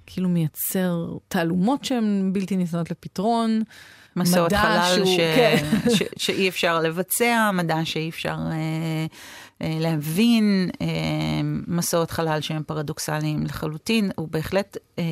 וכאילו 0.05 0.29
מייצר 0.29 1.17
תעלומות 1.29 1.85
שהן 1.85 2.31
בלתי 2.33 2.57
ניתנות 2.57 2.91
לפתרון. 2.91 3.63
מסעות 4.17 4.53
חלל 4.53 4.93
שהוא, 4.95 5.07
ש... 5.07 5.17
כן. 5.17 5.57
ש... 5.95 6.03
שאי 6.17 6.49
אפשר 6.49 6.81
לבצע, 6.81 7.51
מדע 7.55 7.85
שאי 7.85 8.09
אפשר 8.09 8.37
אה, 8.51 9.07
אה, 9.63 9.79
להבין, 9.81 10.71
אה, 10.81 10.87
מסעות 11.67 12.11
חלל 12.11 12.41
שהם 12.41 12.63
פרדוקסליים 12.67 13.45
לחלוטין, 13.45 14.11
הוא 14.17 14.29
בהחלט... 14.29 14.77
אה, 14.99 15.05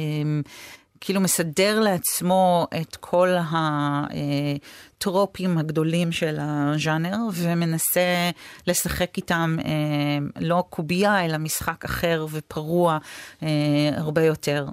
כאילו 1.04 1.20
מסדר 1.20 1.80
לעצמו 1.80 2.66
את 2.80 2.96
כל 2.96 3.28
הטרופים 4.98 5.58
הגדולים 5.58 6.12
של 6.12 6.38
הז'אנר, 6.40 7.16
ומנסה 7.34 8.30
לשחק 8.66 9.16
איתם 9.16 9.56
אה, 9.64 9.70
לא 10.40 10.64
קובייה, 10.70 11.24
אלא 11.24 11.38
משחק 11.38 11.84
אחר 11.84 12.26
ופרוע 12.30 12.98
אה, 13.42 13.48
הרבה 13.96 14.24
יותר. 14.24 14.66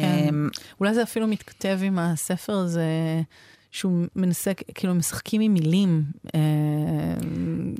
כן. 0.00 0.34
אולי 0.80 0.94
זה 0.94 1.02
אפילו 1.02 1.26
מתכתב 1.26 1.78
עם 1.82 1.98
הספר 1.98 2.58
הזה. 2.58 2.82
שהוא 3.70 4.06
מנסה, 4.16 4.52
כאילו 4.74 4.94
משחקים 4.94 5.40
עם 5.40 5.54
מילים, 5.54 6.02
uh, 6.26 6.30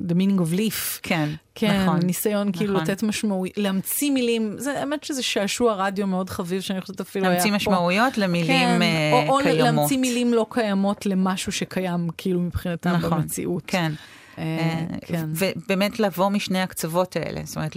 The 0.09 0.13
meaning 0.13 0.39
of 0.39 0.55
leaf. 0.55 0.99
כן, 1.03 1.29
כן, 1.55 1.81
נכון. 1.81 1.99
ניסיון 2.03 2.51
כאילו 2.51 2.73
נכון. 2.73 2.85
כאילו 2.85 2.93
לתת 2.93 3.03
משמעות, 3.03 3.49
להמציא 3.57 4.11
מילים, 4.11 4.55
זה 4.57 4.79
האמת 4.79 5.03
שזה 5.03 5.23
שעשוע 5.23 5.73
רדיו 5.73 6.07
מאוד 6.07 6.29
חביב, 6.29 6.61
שאני 6.61 6.81
חושבת 6.81 7.01
אפילו 7.01 7.25
היה 7.25 7.31
פה. 7.31 7.35
להמציא 7.35 7.55
משמעויות 7.55 8.17
למילים 8.17 8.47
כן, 8.47 8.79
uh, 8.81 9.29
או, 9.29 9.33
או 9.33 9.43
קיימות. 9.43 9.59
או 9.59 9.63
להמציא 9.63 9.97
מילים 9.97 10.33
לא 10.33 10.45
קיימות 10.49 11.05
למשהו 11.05 11.51
שקיים 11.51 12.07
כאילו 12.17 12.39
מבחינתם 12.39 12.89
נכון, 12.89 13.21
במציאות. 13.21 13.63
כן. 13.67 13.91
אה, 14.39 14.85
כן. 15.05 15.25
ובאמת 15.35 15.99
לבוא 15.99 16.29
משני 16.29 16.61
הקצוות 16.61 17.15
האלה, 17.15 17.41
זאת 17.43 17.55
אומרת, 17.55 17.75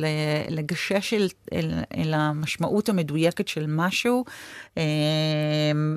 לגשש 0.49 1.15
אל, 1.15 1.29
אל, 1.53 1.71
אל 1.97 2.15
המשמעות 2.15 2.89
המדויקת 2.89 3.49
של 3.49 3.65
משהו, 3.69 4.25
אה, 4.79 4.83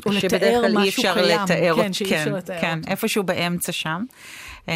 או 0.06 0.12
לתאר 0.12 0.62
משהו 0.74 1.04
קיים, 1.04 1.42
לתאר, 1.42 1.76
כן, 1.76 1.94
שאי 1.94 2.06
אפשר 2.06 2.26
כן, 2.26 2.34
לתאר. 2.34 2.62
כן, 2.62 2.80
איפשהו 2.88 3.24
באמצע 3.24 3.72
שם. 3.72 4.04
אה, 4.70 4.74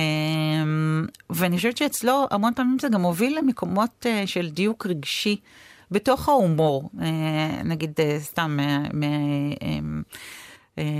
ואני 1.30 1.58
חושבת 1.58 1.78
שאצלו 1.78 2.28
המון 2.32 2.54
פעמים 2.54 2.78
זה 2.82 2.90
גם 2.90 3.02
מוביל 3.02 3.38
למקומות 3.38 4.06
של 4.26 4.50
דיוק 4.50 4.86
רגשי 4.86 5.36
בתוך 5.92 6.30
ההומור, 6.30 6.90
נגיד 7.64 7.92
סתם 8.20 8.58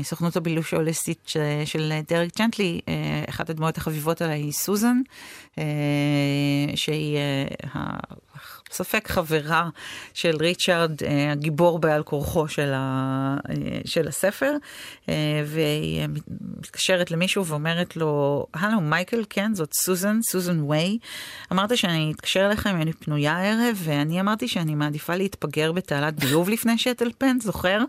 סוכנות 0.04 0.36
הבילוש 0.36 0.74
ההוליסטית 0.74 1.34
של 1.66 1.94
דרק 2.08 2.30
ג'נטלי, 2.38 2.82
אה, 2.88 2.94
אחת 3.30 3.50
הדמויות 3.50 3.78
החביבות 3.78 4.22
עליי 4.22 4.42
היא 4.42 4.52
סוזן, 4.52 4.98
אה, 5.58 5.64
שהיא 6.76 7.18
ספק 8.72 9.08
חברה 9.08 9.70
של 10.14 10.36
ריצ'ארד, 10.40 10.92
הגיבור 11.32 11.80
בעל 11.80 12.04
כורחו 12.04 12.48
של, 12.48 12.74
של 13.86 14.08
הספר, 14.08 14.54
והיא 15.46 16.08
מתקשרת 16.60 17.12
למישהו 17.12 17.46
ואומרת 17.46 17.96
לו, 17.96 18.46
הלו 18.54 18.82
מייקל, 18.82 19.24
כן, 19.30 19.56
זאת 19.56 19.74
סוזן, 19.74 20.20
סוזן 20.22 20.60
ווי. 20.60 20.98
אמרת 21.52 21.78
שאני 21.78 22.12
אתקשר 22.16 22.46
אליכם, 22.46 22.82
אני 22.82 22.94
פנויה 22.94 23.38
הערב, 23.38 23.78
ואני 23.84 24.22
אמרתי 24.22 24.48
שאני 24.48 24.76
מעדיפה 24.76 25.16
להתפגר 25.16 25.72
בתעלת 25.72 26.20
ביוב 26.20 26.50
לפני 26.50 26.78
שאטלפן, 26.78 27.38
זוכר? 27.42 27.80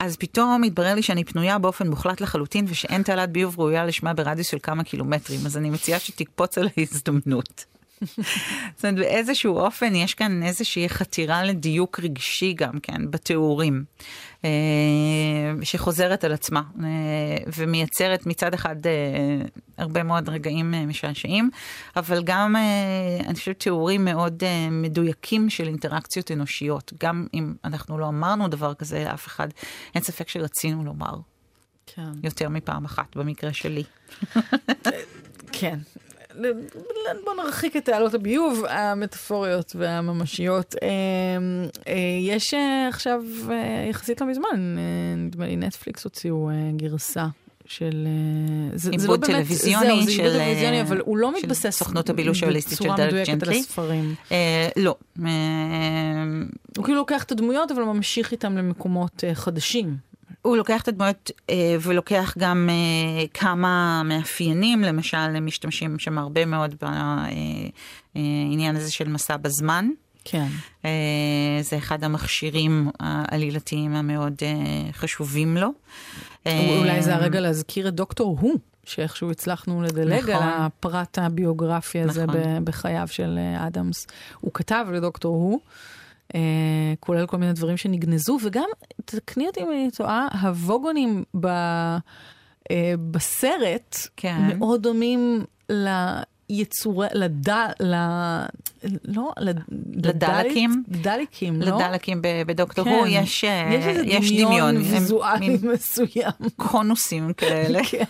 אז 0.00 0.16
פתאום 0.16 0.64
התברר 0.64 0.94
לי 0.94 1.02
שאני 1.02 1.24
פנויה 1.24 1.58
באופן 1.58 1.88
מוחלט 1.88 2.20
לחלוטין 2.20 2.64
ושאין 2.68 3.02
תעלת 3.02 3.30
ביוב 3.30 3.60
ראויה 3.60 3.84
לשמה 3.84 4.14
ברדיוס 4.14 4.46
של 4.46 4.58
כמה 4.62 4.84
קילומטרים, 4.84 5.40
אז 5.46 5.56
אני 5.56 5.70
מציעה 5.70 5.98
שתקפוץ 5.98 6.58
על 6.58 6.68
ההזדמנות. 6.76 7.64
זאת 8.76 8.84
אומרת, 8.84 8.94
באיזשהו 8.94 9.58
אופן 9.58 9.94
יש 9.94 10.14
כאן 10.14 10.42
איזושהי 10.42 10.88
חתירה 10.88 11.44
לדיוק 11.44 12.00
רגשי 12.00 12.52
גם 12.52 12.80
כן 12.82 13.10
בתיאורים, 13.10 13.84
אה, 14.44 14.50
שחוזרת 15.62 16.24
על 16.24 16.32
עצמה 16.32 16.62
אה, 16.84 16.86
ומייצרת 17.56 18.26
מצד 18.26 18.54
אחד 18.54 18.86
אה, 18.86 18.92
הרבה 19.78 20.02
מאוד 20.02 20.28
רגעים 20.28 20.74
משעשעים, 20.88 21.50
אבל 21.96 22.22
גם, 22.24 22.56
אני 23.26 23.34
חושבת, 23.34 23.58
תיאורים 23.60 24.04
מאוד 24.04 24.42
מדויקים 24.70 25.50
של 25.50 25.66
אינטראקציות 25.66 26.30
אנושיות. 26.30 26.92
גם 27.00 27.26
אם 27.34 27.54
אנחנו 27.64 27.98
לא 27.98 28.08
אמרנו 28.08 28.48
דבר 28.48 28.74
כזה 28.74 29.04
לאף 29.04 29.26
אחד, 29.26 29.48
אין 29.94 30.02
ספק 30.02 30.28
שרצינו 30.28 30.84
לומר. 30.84 31.14
כן. 31.86 32.12
יותר 32.22 32.48
מפעם 32.48 32.84
אחת 32.84 33.16
במקרה 33.16 33.52
שלי. 33.52 33.84
כן, 35.52 35.78
בוא 37.24 37.34
נרחיק 37.44 37.76
את 37.76 37.84
תעלות 37.84 38.14
הביוב 38.14 38.64
המטאפוריות 38.68 39.76
והממשיות. 39.78 40.74
אה, 40.82 40.88
אה, 41.88 41.94
יש 42.20 42.54
אה, 42.54 42.88
עכשיו, 42.88 43.24
יחסית 43.90 44.20
לא 44.20 44.26
מזמן, 44.26 44.76
נדמה 45.16 45.46
לי 45.46 45.56
נטפליקס 45.56 46.04
הוציאו 46.04 46.50
גרסה 46.76 47.26
של... 47.66 48.06
זה, 48.74 48.90
זה 48.96 49.08
לא 49.08 49.16
באמת, 49.16 49.30
טלוויזיוני 49.30 49.86
זהו, 49.86 50.02
זה 50.02 50.12
של... 50.12 50.22
טלוויזיוני, 50.22 50.80
אבל 50.80 51.00
הוא 51.00 51.16
לא 51.16 51.32
מתבסס 51.38 51.78
סוכנות 51.78 52.10
הבילוש 52.10 52.42
ההוליסטית 52.42 52.78
של 52.78 52.88
דלת 52.96 53.28
ג'נטלי. 53.28 53.58
הספרים. 53.58 54.14
אה, 54.32 54.68
לא. 54.76 54.94
הוא 56.76 56.84
כאילו 56.84 56.98
לוקח 56.98 57.22
את 57.22 57.32
הדמויות, 57.32 57.70
אבל 57.70 57.82
ממשיך 57.82 58.32
איתם 58.32 58.56
למקומות 58.56 59.24
חדשים. 59.34 60.09
הוא 60.42 60.56
לוקח 60.56 60.82
את 60.82 60.88
הדמויות 60.88 61.30
אה, 61.50 61.76
ולוקח 61.80 62.34
גם 62.38 62.68
אה, 62.70 63.26
כמה 63.34 64.02
מאפיינים, 64.04 64.82
למשל, 64.82 65.16
הם 65.16 65.46
משתמשים 65.46 65.98
שם 65.98 66.18
הרבה 66.18 66.44
מאוד 66.44 66.74
בעניין 68.14 68.76
אה, 68.76 68.80
הזה 68.80 68.92
של 68.92 69.08
מסע 69.08 69.36
בזמן. 69.36 69.88
כן. 70.24 70.46
זה 71.60 71.78
אחד 71.78 72.04
המכשירים 72.04 72.90
העלילתיים 73.00 73.94
המאוד 73.94 74.34
חשובים 74.92 75.56
לו. 75.56 75.68
אולי 76.46 77.02
זה 77.02 77.14
הרגע 77.14 77.40
להזכיר 77.40 77.88
את 77.88 77.94
דוקטור 77.94 78.36
הוא. 78.40 78.58
שאיכשהו 78.84 79.30
הצלחנו 79.30 79.82
לדלג 79.82 80.30
נכון. 80.30 80.34
על 80.34 80.42
הפרט 80.42 81.18
הביוגרפי 81.18 82.00
הזה 82.00 82.26
נכון. 82.26 82.64
בחייו 82.64 83.08
של 83.10 83.38
אדמס. 83.58 84.06
הוא 84.40 84.50
כתב 84.54 84.86
לדוקטור 84.92 85.34
הוא. 85.34 85.60
אה, 86.34 86.94
כולל 87.00 87.26
כל 87.26 87.36
מיני 87.36 87.52
דברים 87.52 87.76
שנגנזו, 87.76 88.38
וגם, 88.42 88.68
תקני 89.04 89.46
אותי 89.46 89.60
אם 89.60 89.70
אני 89.70 89.90
טועה, 89.90 90.28
הווגונים 90.40 91.24
ב, 91.40 91.46
אה, 92.70 92.94
בסרט 93.10 93.96
כן. 94.16 94.58
מאוד 94.58 94.82
דומים 94.82 95.44
ל... 95.70 95.88
יצורי, 96.50 97.06
לד... 97.12 97.48
ל... 97.80 97.94
לא, 99.04 99.32
לדלקים? 99.92 100.82
לדליקים, 100.88 101.62
לא? 101.62 101.76
לדלקים 101.76 102.22
בדוקטור 102.46 102.84
כן. 102.84 102.90
הוא 102.90 103.06
יש, 103.06 103.44
יש, 103.44 103.84
יש 104.04 104.32
דמיון. 104.32 104.76
ויזואלי 104.76 105.58
מסוים. 105.62 106.32
קונוסים 106.56 107.32
כאלה. 107.32 107.84
כן. 107.90 108.04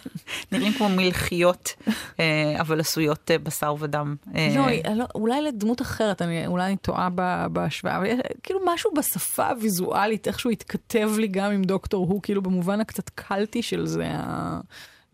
נראים 0.53 0.73
כמו 0.73 0.89
מלחיות, 0.89 1.73
אה, 2.21 2.57
אבל 2.61 2.81
עשויות 2.81 3.31
אה, 3.31 3.39
בשר 3.39 3.75
ודם. 3.79 4.17
אה. 4.35 4.55
לא, 4.57 4.95
לא, 4.95 5.05
אולי 5.15 5.43
לדמות 5.43 5.83
אחרת, 5.83 6.23
אני, 6.23 6.47
אולי 6.47 6.67
אני 6.67 6.77
טועה 6.77 7.09
בהשוואה, 7.53 7.97
אבל 7.97 8.07
כאילו 8.43 8.61
משהו 8.67 8.91
בשפה 8.97 9.49
הוויזואלית, 9.49 10.29
איכשהו 10.29 10.51
התכתב 10.51 11.11
לי 11.19 11.29
גם 11.29 11.53
עם 11.53 11.65
דוקטור 11.65 12.07
הוא, 12.07 12.23
כאילו 12.23 12.43
במובן 12.43 12.81
הקצת 12.81 13.09
קלטי 13.09 13.63
של 13.63 13.87
זה. 13.87 14.11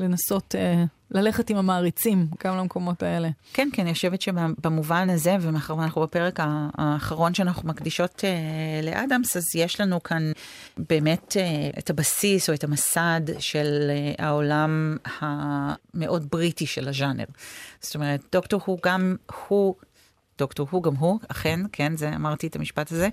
לנסות 0.00 0.54
אה, 0.54 0.84
ללכת 1.10 1.50
עם 1.50 1.56
המעריצים 1.56 2.26
גם 2.44 2.56
למקומות 2.56 3.02
האלה. 3.02 3.28
כן, 3.52 3.68
כן, 3.72 3.82
אני 3.82 3.94
חושבת 3.94 4.22
שבמובן 4.22 5.10
הזה, 5.10 5.36
ומאחר 5.40 5.76
ואנחנו 5.76 6.02
בפרק 6.02 6.38
האחרון 6.42 7.34
שאנחנו 7.34 7.68
מקדישות 7.68 8.24
אה, 8.24 8.30
לאדמס, 8.82 9.36
אז 9.36 9.44
יש 9.54 9.80
לנו 9.80 10.02
כאן 10.02 10.32
באמת 10.78 11.36
אה, 11.36 11.70
את 11.78 11.90
הבסיס 11.90 12.48
או 12.48 12.54
את 12.54 12.64
המסד 12.64 13.20
של 13.38 13.90
אה, 13.90 14.26
העולם 14.26 14.96
המאוד 15.20 16.30
בריטי 16.30 16.66
של 16.66 16.88
הז'אנר. 16.88 17.24
זאת 17.80 17.94
אומרת, 17.94 18.20
דוקטור 18.32 18.60
הוא 18.64 18.78
גם, 18.82 19.16
הוא 19.48 19.74
דוקטור 20.38 20.66
הוא, 20.70 20.82
גם 20.82 20.94
הוא, 20.94 21.18
אכן, 21.28 21.60
כן, 21.72 21.96
זה, 21.96 22.08
אמרתי 22.14 22.46
את 22.46 22.56
המשפט 22.56 22.92
הזה, 22.92 23.08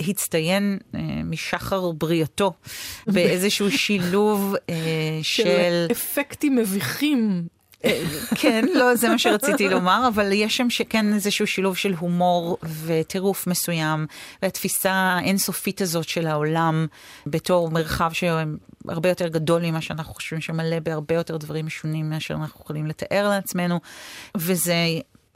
הצטיין 0.00 0.78
אה, 0.94 1.00
משחר 1.24 1.90
בריאתו 1.90 2.52
באיזשהו 3.06 3.70
שילוב 3.82 4.54
אה, 4.70 4.74
של... 5.22 5.42
של 5.42 5.86
אפקטים 5.90 6.56
מביכים. 6.56 7.46
אה, 7.84 8.02
כן, 8.34 8.64
לא, 8.74 8.94
זה 8.94 9.08
מה 9.08 9.18
שרציתי 9.18 9.68
לומר, 9.68 10.08
אבל 10.08 10.32
יש 10.32 10.56
שם 10.56 10.70
שכן 10.70 11.14
איזשהו 11.14 11.46
שילוב 11.46 11.76
של 11.76 11.94
הומור 11.98 12.58
וטירוף 12.84 13.46
מסוים, 13.46 14.06
והתפיסה 14.42 14.92
האינסופית 14.92 15.80
הזאת 15.80 16.08
של 16.08 16.26
העולם 16.26 16.86
בתור 17.26 17.70
מרחב 17.70 18.12
שהרבה 18.12 19.08
יותר 19.08 19.28
גדול 19.28 19.62
ממה 19.62 19.80
שאנחנו 19.80 20.14
חושבים, 20.14 20.40
שמלא 20.40 20.78
בהרבה 20.78 21.14
יותר 21.14 21.36
דברים 21.36 21.66
משונים 21.66 22.10
מאשר 22.10 22.34
אנחנו 22.34 22.60
יכולים 22.64 22.86
לתאר 22.86 23.28
לעצמנו, 23.28 23.80
וזה 24.36 24.74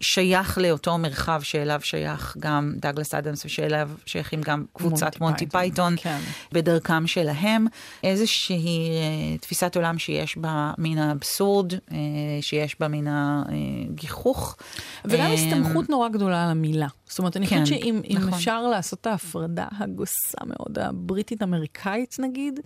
שייך 0.00 0.58
לאותו 0.58 0.98
מרחב 0.98 1.40
שאליו 1.42 1.80
שייך 1.82 2.36
גם 2.38 2.72
דאגלס 2.76 3.14
אדמס 3.14 3.44
ושאליו 3.44 3.90
שייכים 4.06 4.40
גם 4.42 4.64
קבוצת 4.72 5.20
מונטי 5.20 5.46
פייתון, 5.46 5.94
כן. 5.96 6.18
בדרכם 6.52 7.06
שלהם. 7.06 7.66
איזושהי 8.04 8.90
אה, 8.90 9.38
תפיסת 9.38 9.76
עולם 9.76 9.98
שיש 9.98 10.38
בה 10.38 10.72
מן 10.78 10.98
האבסורד, 10.98 11.72
אה, 11.74 11.98
שיש 12.40 12.80
בה 12.80 12.88
מן 12.88 13.04
הגיחוך. 13.08 14.56
וגם 15.04 15.20
אה, 15.20 15.32
הסתמכות 15.32 15.90
נורא 15.90 16.08
גדולה 16.08 16.44
על 16.44 16.50
המילה. 16.50 16.88
זאת 17.08 17.18
אומרת, 17.18 17.36
אני 17.36 17.46
כן, 17.46 17.62
חושבת 17.62 17.80
שאם 17.80 18.00
נכון. 18.10 18.28
אפשר 18.28 18.62
לעשות 18.62 19.00
את 19.00 19.06
ההפרדה 19.06 19.66
הגוסה 19.78 20.38
מאוד, 20.46 20.78
הבריטית-אמריקאית 20.78 22.16
נגיד, 22.18 22.60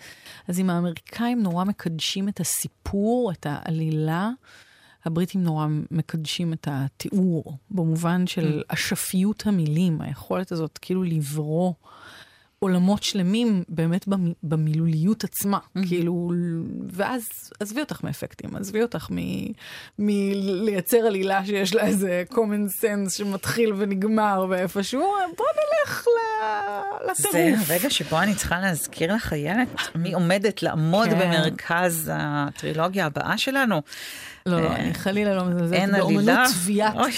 אז 0.49 0.61
אם 0.61 0.71
האמריקאים 0.71 1.43
נורא 1.43 1.65
מקדשים 1.65 2.29
את 2.29 2.41
הסיפור, 2.41 3.33
את 3.33 3.47
העלילה, 3.51 4.31
הבריטים 5.05 5.43
נורא 5.43 5.67
מקדשים 5.91 6.53
את 6.53 6.69
התיאור, 6.71 7.57
במובן 7.71 8.27
של 8.27 8.61
mm. 8.61 8.75
אשפיות 8.75 9.47
המילים, 9.47 10.01
היכולת 10.01 10.53
הזאת 10.53 10.79
כאילו 10.83 11.03
לברוא 11.03 11.73
עולמות 12.65 13.03
שלמים 13.03 13.63
באמת 13.69 14.09
במילוליות 14.43 15.25
עצמה, 15.25 15.59
mm-hmm. 15.59 15.89
כאילו, 15.89 16.33
ואז 16.93 17.29
עזבי 17.61 17.81
אותך 17.81 18.05
מאפקטים, 18.05 18.57
עזבי 18.57 18.83
אותך 18.83 19.09
מלייצר 19.99 20.97
עלילה 20.97 21.45
שיש 21.47 21.75
לה 21.75 21.87
איזה 21.87 22.25
common 22.31 22.83
sense 22.83 23.11
שמתחיל 23.11 23.73
ונגמר 23.77 24.47
ואיפשהו, 24.49 25.01
בוא 25.37 25.47
נלך 25.57 26.07
לטירוף. 27.11 27.33
זה 27.33 27.55
הרגע 27.69 27.91
שבו 27.91 28.21
אני 28.21 28.35
צריכה 28.35 28.61
להזכיר 28.61 29.15
לך, 29.15 29.33
איילת, 29.33 29.69
מי 29.95 30.13
עומדת 30.13 30.63
לעמוד 30.63 31.09
כן. 31.09 31.19
במרכז 31.19 32.11
הטרילוגיה 32.15 33.07
הבאה 33.07 33.39
שלנו. 33.39 33.83
לא, 34.47 34.61
לא, 34.61 34.69
אה, 34.69 34.77
אני 34.77 34.95
חלילה 34.95 35.35
לא 35.35 35.45
מזלזלת 35.45 35.91
באומנות 35.91 36.49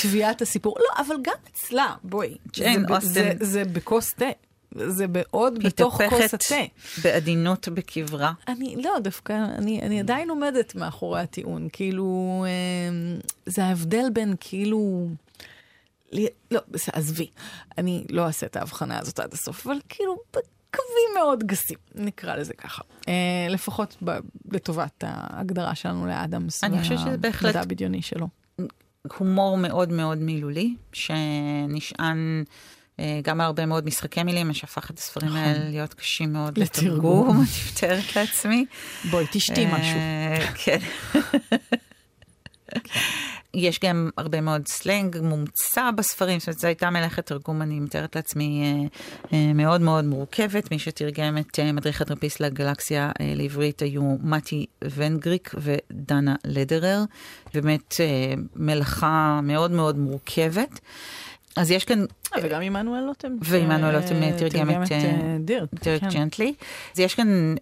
תביעת 0.02 0.42
הסיפור. 0.42 0.76
לא, 0.78 1.02
אבל 1.06 1.14
גם 1.22 1.34
אצלה, 1.50 1.94
בואי. 2.04 2.36
ג'יין 2.52 2.84
אוסטן. 2.90 3.36
זה 3.40 3.64
בכוס 3.64 4.12
תה. 4.12 4.26
זה 4.74 5.06
בעוד 5.08 5.64
בתוך 5.64 6.00
כוס 6.08 6.34
התה. 6.34 6.54
בעדינות 7.02 7.68
בקברה. 7.68 8.32
אני, 8.48 8.76
לא, 8.84 8.98
דווקא, 9.02 9.32
אני, 9.58 9.82
אני 9.82 10.00
עדיין 10.00 10.30
עומדת 10.30 10.74
מאחורי 10.74 11.20
הטיעון. 11.20 11.68
כאילו, 11.72 12.44
אמ, 12.48 13.18
זה 13.46 13.64
ההבדל 13.64 14.04
בין 14.12 14.34
כאילו... 14.40 15.08
לא, 16.50 16.60
עזבי, 16.92 17.30
אני 17.78 18.04
לא 18.10 18.26
אעשה 18.26 18.46
את 18.46 18.56
ההבחנה 18.56 18.98
הזאת 18.98 19.20
עד 19.20 19.32
הסוף, 19.32 19.66
אבל 19.66 19.76
כאילו, 19.88 20.16
קווים 20.76 21.14
מאוד 21.14 21.44
גסים, 21.44 21.78
נקרא 21.94 22.36
לזה 22.36 22.54
ככה. 22.54 22.82
אה, 23.08 23.46
לפחות 23.50 23.96
ב, 24.04 24.10
לטובת 24.52 25.04
ההגדרה 25.06 25.74
שלנו 25.74 26.06
לאדמס 26.06 26.64
והמדע 26.64 27.60
הבדיוני 27.60 28.02
שלו. 28.02 28.28
הומור 29.18 29.56
מאוד 29.56 29.92
מאוד 29.92 30.18
מילולי, 30.18 30.74
שנשען... 30.92 32.44
אה, 33.00 33.20
גם 33.22 33.40
הרבה 33.40 33.66
מאוד 33.66 33.86
משחקי 33.86 34.22
מילים, 34.22 34.48
מה 34.48 34.54
שהפך 34.54 34.90
את 34.90 34.98
הספרים 34.98 35.28
נכון. 35.28 35.40
האלה 35.40 35.68
להיות 35.70 35.94
קשים 35.94 36.32
מאוד 36.32 36.58
לתרגום, 36.58 37.36
אני 37.40 37.46
מתארת 37.72 38.16
לעצמי. 38.16 38.64
בואי, 39.10 39.26
תשתי 39.32 39.66
אה, 39.66 39.78
משהו. 39.78 39.98
כן. 40.64 40.78
יש 43.54 43.80
גם 43.84 44.10
הרבה 44.16 44.40
מאוד 44.40 44.68
סלנג 44.68 45.18
מומצא 45.22 45.90
בספרים, 45.90 46.38
זאת 46.38 46.48
אומרת, 46.48 46.58
זו 46.58 46.66
הייתה 46.66 46.90
מלאכת 46.90 47.26
תרגום, 47.26 47.62
אני 47.62 47.80
מתארת 47.80 48.16
לעצמי, 48.16 48.88
מאוד 49.32 49.80
מאוד 49.80 50.04
מורכבת. 50.04 50.70
מי 50.70 50.78
שתרגם 50.78 51.38
את 51.38 51.60
מדריך 51.60 52.02
הטרמפיסט 52.02 52.40
לגלקסיה 52.40 53.10
לעברית 53.20 53.82
היו 53.82 54.16
מתי 54.22 54.66
ונגריק 54.94 55.54
ודנה 55.58 56.34
לדרר. 56.44 57.04
באמת 57.54 57.94
מלאכה 58.56 59.40
מאוד 59.42 59.70
מאוד 59.70 59.98
מורכבת. 59.98 60.80
אז 61.56 61.70
יש 61.70 61.84
כאן... 61.84 62.04
אה, 62.34 62.40
וגם 62.42 62.62
עמנואל 62.62 63.00
לוטם. 63.00 63.36
ועמנואל 63.40 63.96
לוטם 63.96 64.22
אה, 64.22 64.32
תרגם 64.38 64.82
את 64.82 64.92
אה, 64.92 65.36
דירק. 65.40 65.68
דירק 65.82 66.00
כן. 66.00 66.08
ג'נטלי. 66.08 66.54
אז 66.94 67.00
יש 67.00 67.14
כאן 67.14 67.54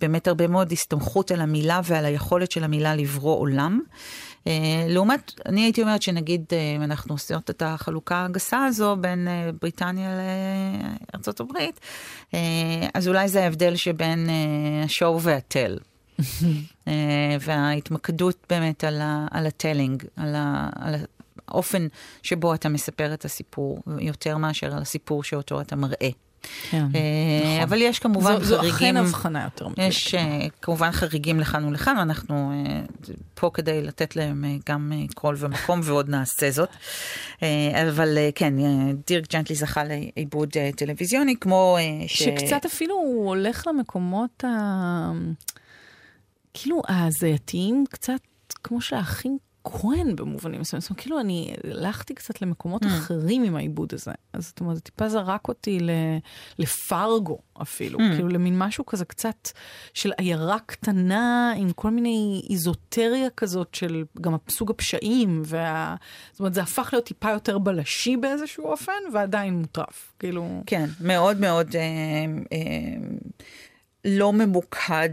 באמת 0.00 0.28
הרבה 0.28 0.46
מאוד 0.46 0.72
הסתמכות 0.72 1.30
על 1.30 1.40
המילה 1.40 1.80
ועל 1.84 2.04
היכולת 2.04 2.50
של 2.50 2.64
המילה 2.64 2.96
לברוא 2.96 3.38
עולם. 3.38 3.80
לעומת, 4.88 5.32
אני 5.46 5.60
הייתי 5.60 5.82
אומרת 5.82 6.02
שנגיד, 6.02 6.44
אם 6.76 6.82
אנחנו 6.82 7.14
עושות 7.14 7.50
את 7.50 7.62
החלוקה 7.66 8.24
הגסה 8.24 8.64
הזו 8.64 8.96
בין 8.96 9.28
בריטניה 9.60 10.10
לארצות 11.14 11.40
הברית, 11.40 11.80
אז 12.94 13.08
אולי 13.08 13.28
זה 13.28 13.44
ההבדל 13.44 13.76
שבין 13.76 14.28
השואו 14.84 15.22
והטל. 15.22 15.78
וההתמקדות 17.40 18.46
באמת 18.50 18.84
על 19.30 19.46
ה 19.46 19.52
telling, 19.52 20.04
על 20.16 20.94
האופן 21.52 21.86
שבו 22.22 22.54
אתה 22.54 22.68
מספר 22.68 23.14
את 23.14 23.24
הסיפור, 23.24 23.78
יותר 23.98 24.36
מאשר 24.36 24.72
על 24.72 24.82
הסיפור 24.82 25.24
שאותו 25.24 25.60
אתה 25.60 25.76
מראה. 25.76 26.10
כן, 26.70 26.76
אה, 26.94 27.40
נכון. 27.44 27.62
אבל 27.62 27.82
יש 27.82 27.98
כמובן 27.98 28.42
זו, 28.42 28.56
חריגים. 28.56 28.70
זו 28.70 28.76
אכן 28.76 28.96
הבחנה 28.96 29.44
יותר 29.44 29.68
מדויקת. 29.68 29.88
יש 29.88 30.14
אה, 30.14 30.18
כמובן 30.62 30.90
חריגים 30.90 31.40
לכאן 31.40 31.64
ולכאן, 31.64 31.96
אנחנו 31.96 32.52
אה, 32.52 33.10
פה 33.34 33.50
כדי 33.54 33.82
לתת 33.82 34.16
להם 34.16 34.44
גם 34.68 34.92
קול 35.14 35.36
ומקום, 35.38 35.80
ועוד 35.82 36.08
נעשה 36.08 36.50
זאת. 36.50 36.68
אבל 37.88 38.18
כן, 38.34 38.54
דירק 39.06 39.32
ג'נטלי 39.32 39.56
זכה 39.56 39.82
לעיבוד 39.84 40.50
טלוויזיוני, 40.76 41.36
כמו... 41.40 41.78
ש... 42.06 42.22
שקצת 42.22 42.64
אפילו 42.66 42.94
הוא 42.94 43.28
הולך 43.28 43.66
למקומות 43.66 44.44
ה... 44.44 44.48
כאילו 46.54 46.82
ההזייתיים, 46.88 47.84
קצת 47.90 48.20
כמו 48.64 48.80
שהאחים 48.80 49.38
כהן 49.64 50.16
במובנים 50.16 50.60
מסוימים. 50.60 50.80
זאת 50.80 50.90
אומרת, 50.90 51.00
כאילו 51.00 51.20
אני 51.20 51.54
הלכתי 51.64 52.14
קצת 52.14 52.42
למקומות 52.42 52.82
mm. 52.82 52.86
אחרים 52.86 53.42
עם 53.42 53.56
העיבוד 53.56 53.94
הזה. 53.94 54.12
אז 54.32 54.46
זאת 54.46 54.60
אומרת, 54.60 54.76
זה 54.76 54.80
טיפה 54.80 55.08
זרק 55.08 55.48
אותי 55.48 55.78
לפרגו 56.58 57.38
אפילו, 57.62 57.98
mm. 57.98 58.02
כאילו 58.14 58.28
למין 58.28 58.58
משהו 58.58 58.86
כזה 58.86 59.04
קצת 59.04 59.48
של 59.94 60.12
עיירה 60.16 60.58
קטנה 60.66 61.52
עם 61.56 61.72
כל 61.72 61.90
מיני 61.90 62.42
איזוטריה 62.50 63.30
כזאת 63.30 63.74
של 63.74 64.04
גם 64.20 64.36
סוג 64.48 64.70
הפשעים, 64.70 65.42
וה... 65.44 65.96
זאת 66.32 66.40
אומרת, 66.40 66.54
זה 66.54 66.62
הפך 66.62 66.88
להיות 66.92 67.06
טיפה 67.06 67.30
יותר 67.30 67.58
בלשי 67.58 68.16
באיזשהו 68.16 68.64
אופן, 68.64 68.92
ועדיין 69.12 69.54
מוטרף, 69.54 70.12
כאילו... 70.18 70.62
כן, 70.66 70.88
מאוד 71.00 71.40
מאוד... 71.40 71.76
אה, 71.76 71.82
אה... 72.52 72.58
לא 74.04 74.32
ממוקד 74.32 75.08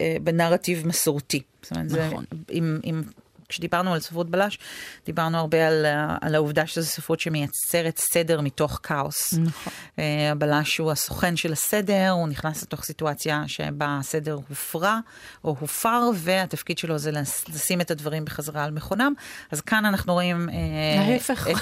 אה, 0.00 0.16
בנרטיב 0.22 0.86
מסורתי. 0.86 1.42
נכון. 1.72 1.88
זה, 1.88 2.10
אם, 2.52 2.80
אם 2.84 3.02
כשדיברנו 3.48 3.94
על 3.94 4.00
ספרות 4.00 4.30
בלש, 4.30 4.58
דיברנו 5.06 5.38
הרבה 5.38 5.68
על, 5.68 5.86
על 6.20 6.34
העובדה 6.34 6.66
שזו 6.66 6.86
ספרות 6.86 7.20
שמייצרת 7.20 7.98
סדר 7.98 8.40
מתוך 8.40 8.80
כאוס. 8.82 9.34
נכון. 9.34 9.72
Uh, 9.96 10.00
הבלש 10.32 10.78
הוא 10.78 10.92
הסוכן 10.92 11.36
של 11.36 11.52
הסדר, 11.52 12.10
הוא 12.10 12.28
נכנס 12.28 12.62
לתוך 12.62 12.84
סיטואציה 12.84 13.42
שבה 13.46 13.98
הסדר 14.00 14.38
הופרע 14.48 14.98
או 15.44 15.56
הופר, 15.60 16.10
והתפקיד 16.14 16.78
שלו 16.78 16.98
זה 16.98 17.10
לשים 17.48 17.80
את 17.80 17.90
הדברים 17.90 18.24
בחזרה 18.24 18.64
על 18.64 18.70
מכונם. 18.70 19.12
אז 19.50 19.60
כאן 19.60 19.84
אנחנו 19.84 20.12
רואים... 20.12 20.48
Uh, 20.48 20.52
ההפך. 20.98 21.48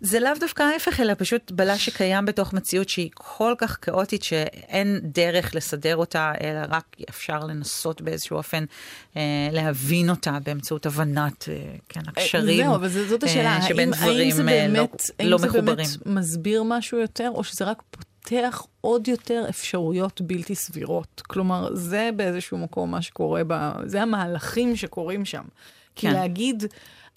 זה 0.00 0.20
לאו 0.20 0.32
דווקא 0.40 0.62
ההפך, 0.62 1.00
אלא 1.00 1.12
פשוט 1.18 1.50
בלש 1.50 1.84
שקיים 1.84 2.24
בתוך 2.24 2.52
מציאות 2.52 2.88
שהיא 2.88 3.10
כל 3.14 3.54
כך 3.58 3.78
כאוטית, 3.82 4.22
שאין 4.22 5.00
דרך 5.02 5.54
לסדר 5.54 5.96
אותה, 5.96 6.32
אלא 6.40 6.60
רק 6.68 6.96
אפשר 7.08 7.38
לנסות 7.38 8.02
באיזשהו 8.02 8.36
אופן 8.36 8.64
להבין 9.52 10.10
אותה 10.10 10.38
באמצעות 10.44 10.86
הבנת, 10.94 11.48
אה, 11.48 11.74
כן, 11.88 12.00
אה, 12.00 12.12
הקשרים. 12.16 12.64
זהו, 12.64 12.74
אבל 12.74 12.88
זאת 12.88 13.22
השאלה, 13.22 13.56
אה, 13.56 13.66
האם, 13.66 13.92
האם 14.00 14.30
זה 14.30 14.42
באמת, 14.42 15.10
לא, 15.22 15.30
לא 15.30 15.38
זה 15.38 15.62
באמת 15.62 15.86
מסביר 16.06 16.62
משהו 16.62 16.98
יותר, 16.98 17.30
או 17.34 17.44
שזה 17.44 17.64
רק 17.64 17.82
פותח 17.90 18.66
עוד 18.80 19.08
יותר 19.08 19.44
אפשרויות 19.48 20.20
בלתי 20.20 20.54
סבירות? 20.54 21.22
כלומר, 21.26 21.74
זה 21.74 22.10
באיזשהו 22.16 22.58
מקום 22.58 22.90
מה 22.90 23.02
שקורה, 23.02 23.42
ב... 23.46 23.72
זה 23.84 24.02
המהלכים 24.02 24.76
שקורים 24.76 25.24
שם. 25.24 25.44
כי 25.96 26.06
כן. 26.06 26.12
להגיד... 26.12 26.64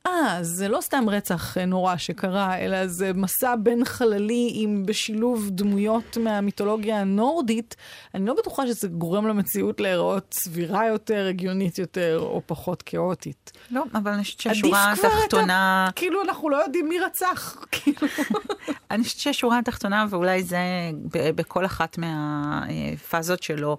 אה, 0.08 0.38
זה 0.42 0.68
לא 0.68 0.82
סתם 0.82 1.10
רצח 1.10 1.58
נורא 1.58 1.98
שקרה, 1.98 2.58
אלא 2.58 2.88
זה 2.88 3.12
מסע 3.14 3.56
בין 3.56 3.86
חללי 3.86 4.52
עם 4.54 4.86
בשילוב 4.86 5.50
דמויות 5.50 6.18
מהמיתולוגיה 6.18 7.02
הנורדית, 7.02 7.76
אני 8.16 8.26
לא 8.26 8.34
בטוחה 8.34 8.68
שזה 8.68 8.88
גורם 8.88 9.28
למציאות 9.28 9.80
להיראות 9.80 10.34
סבירה 10.34 10.88
יותר, 10.88 11.28
הגיונית 11.30 11.80
יותר, 11.80 12.20
או 12.22 12.42
פחות 12.46 12.82
כאוטית. 12.82 13.52
לא, 13.72 13.84
אבל 13.94 14.12
אני 14.12 14.24
חושבת 14.24 14.40
שהשורה 14.40 14.94
התחתונה... 14.94 15.86
את 15.86 15.94
ה... 15.94 16.00
כאילו, 16.00 16.22
אנחנו 16.22 16.50
לא 16.50 16.58
יודעים 16.58 16.90
מי 16.90 17.00
רצח, 17.00 17.56
כאילו. 17.72 18.08
אני 18.92 19.04
חושבת 19.04 19.20
שהשורה 19.20 19.60
התחתונה, 19.60 20.06
ואולי 20.10 20.44
זה 20.44 20.58
בכל 21.12 21.66
אחת 21.66 21.98
מהפאזות 21.98 23.44
שלו, 23.44 23.78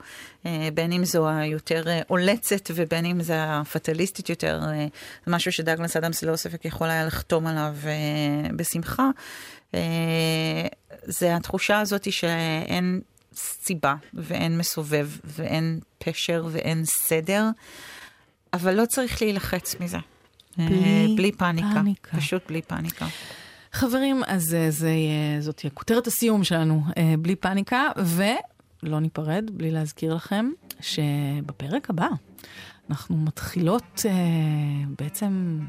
בין 0.75 0.93
אם 0.93 1.05
זו 1.05 1.29
היותר 1.29 1.85
אולצת 2.11 2.71
ובין 2.75 3.05
אם 3.05 3.23
זה 3.23 3.35
הפטליסטית 3.39 4.29
יותר, 4.29 4.61
אה, 4.65 4.87
משהו 5.27 5.53
שדאגלס 5.53 5.97
אדמס 5.97 6.23
ללא 6.23 6.37
ספק 6.37 6.65
יכול 6.65 6.91
היה 6.91 7.07
לחתום 7.07 7.47
עליו 7.47 7.75
אה, 7.87 8.51
בשמחה, 8.57 9.11
זה 11.05 11.37
התחושה 11.37 11.81
הזאת 11.81 12.13
שאין 12.13 13.01
סיבה 13.35 13.95
ואין 14.15 14.59
מסובב 14.59 15.09
ואין 15.25 15.81
פשר 15.99 16.47
ואין 16.51 16.85
סדר, 16.85 17.45
אבל 18.53 18.75
לא 18.75 18.87
צריך 18.87 19.23
להילחץ 19.23 19.81
מזה. 19.81 19.99
בלי, 20.57 21.15
בלי 21.17 21.33
פאניקה, 21.33 21.69
פאניקה, 21.75 22.17
פשוט 22.17 22.43
בלי 22.49 22.63
פאניקה. 22.63 23.07
חברים, 23.73 24.23
אז 24.27 24.57
זה, 24.69 24.91
זאת 25.41 25.57
תהיה 25.57 25.71
כותרת 25.71 26.07
הסיום 26.07 26.45
שלנו, 26.45 26.83
בלי 27.19 27.37
פאניקה, 27.37 27.89
ו... 27.99 28.23
לא 28.83 29.01
ניפרד 29.01 29.51
בלי 29.53 29.71
להזכיר 29.71 30.15
לכם 30.15 30.51
שבפרק 30.81 31.91
הבא 31.91 32.09
אנחנו 32.91 33.17
מתחילות 33.17 34.03
אה, 34.07 34.13
בעצם 34.99 35.61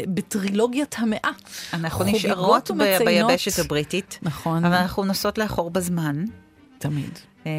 בטרילוגיית 0.00 0.94
המאה. 0.98 1.30
אנחנו 1.72 2.04
נשארות 2.04 2.70
ב- 2.70 3.04
ביבשת 3.04 3.58
הבריטית. 3.64 4.18
נכון. 4.22 4.64
אבל 4.64 4.74
אנחנו 4.74 5.04
נוסעות 5.04 5.38
לאחור 5.38 5.70
בזמן. 5.70 6.24
תמיד. 6.78 7.18
אה, 7.46 7.52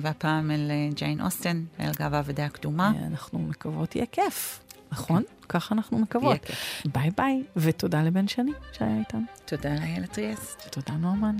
והפעם 0.00 0.50
אל 0.50 0.70
אה, 0.70 0.88
ג'יין 0.94 1.20
אוסטן, 1.20 1.64
אל 1.80 1.90
גאווה 1.98 2.22
ודעה 2.24 2.48
קדומה. 2.48 2.92
אה, 3.00 3.06
אנחנו 3.06 3.38
מקוות 3.38 3.96
יהיה 3.96 4.06
כיף. 4.12 4.60
נכון? 4.92 5.22
כן. 5.22 5.44
ככה 5.48 5.74
אנחנו 5.74 5.98
מקוות. 5.98 6.46
ביי 6.84 7.10
ביי, 7.16 7.42
ותודה 7.56 8.02
לבן 8.02 8.28
שני 8.28 8.52
שהיה 8.72 8.98
איתנו. 8.98 9.20
תודה 9.44 9.74
לאיילת 9.74 10.18
ריאס. 10.18 10.56
תודה 10.70 10.92
נורמן. 10.92 11.36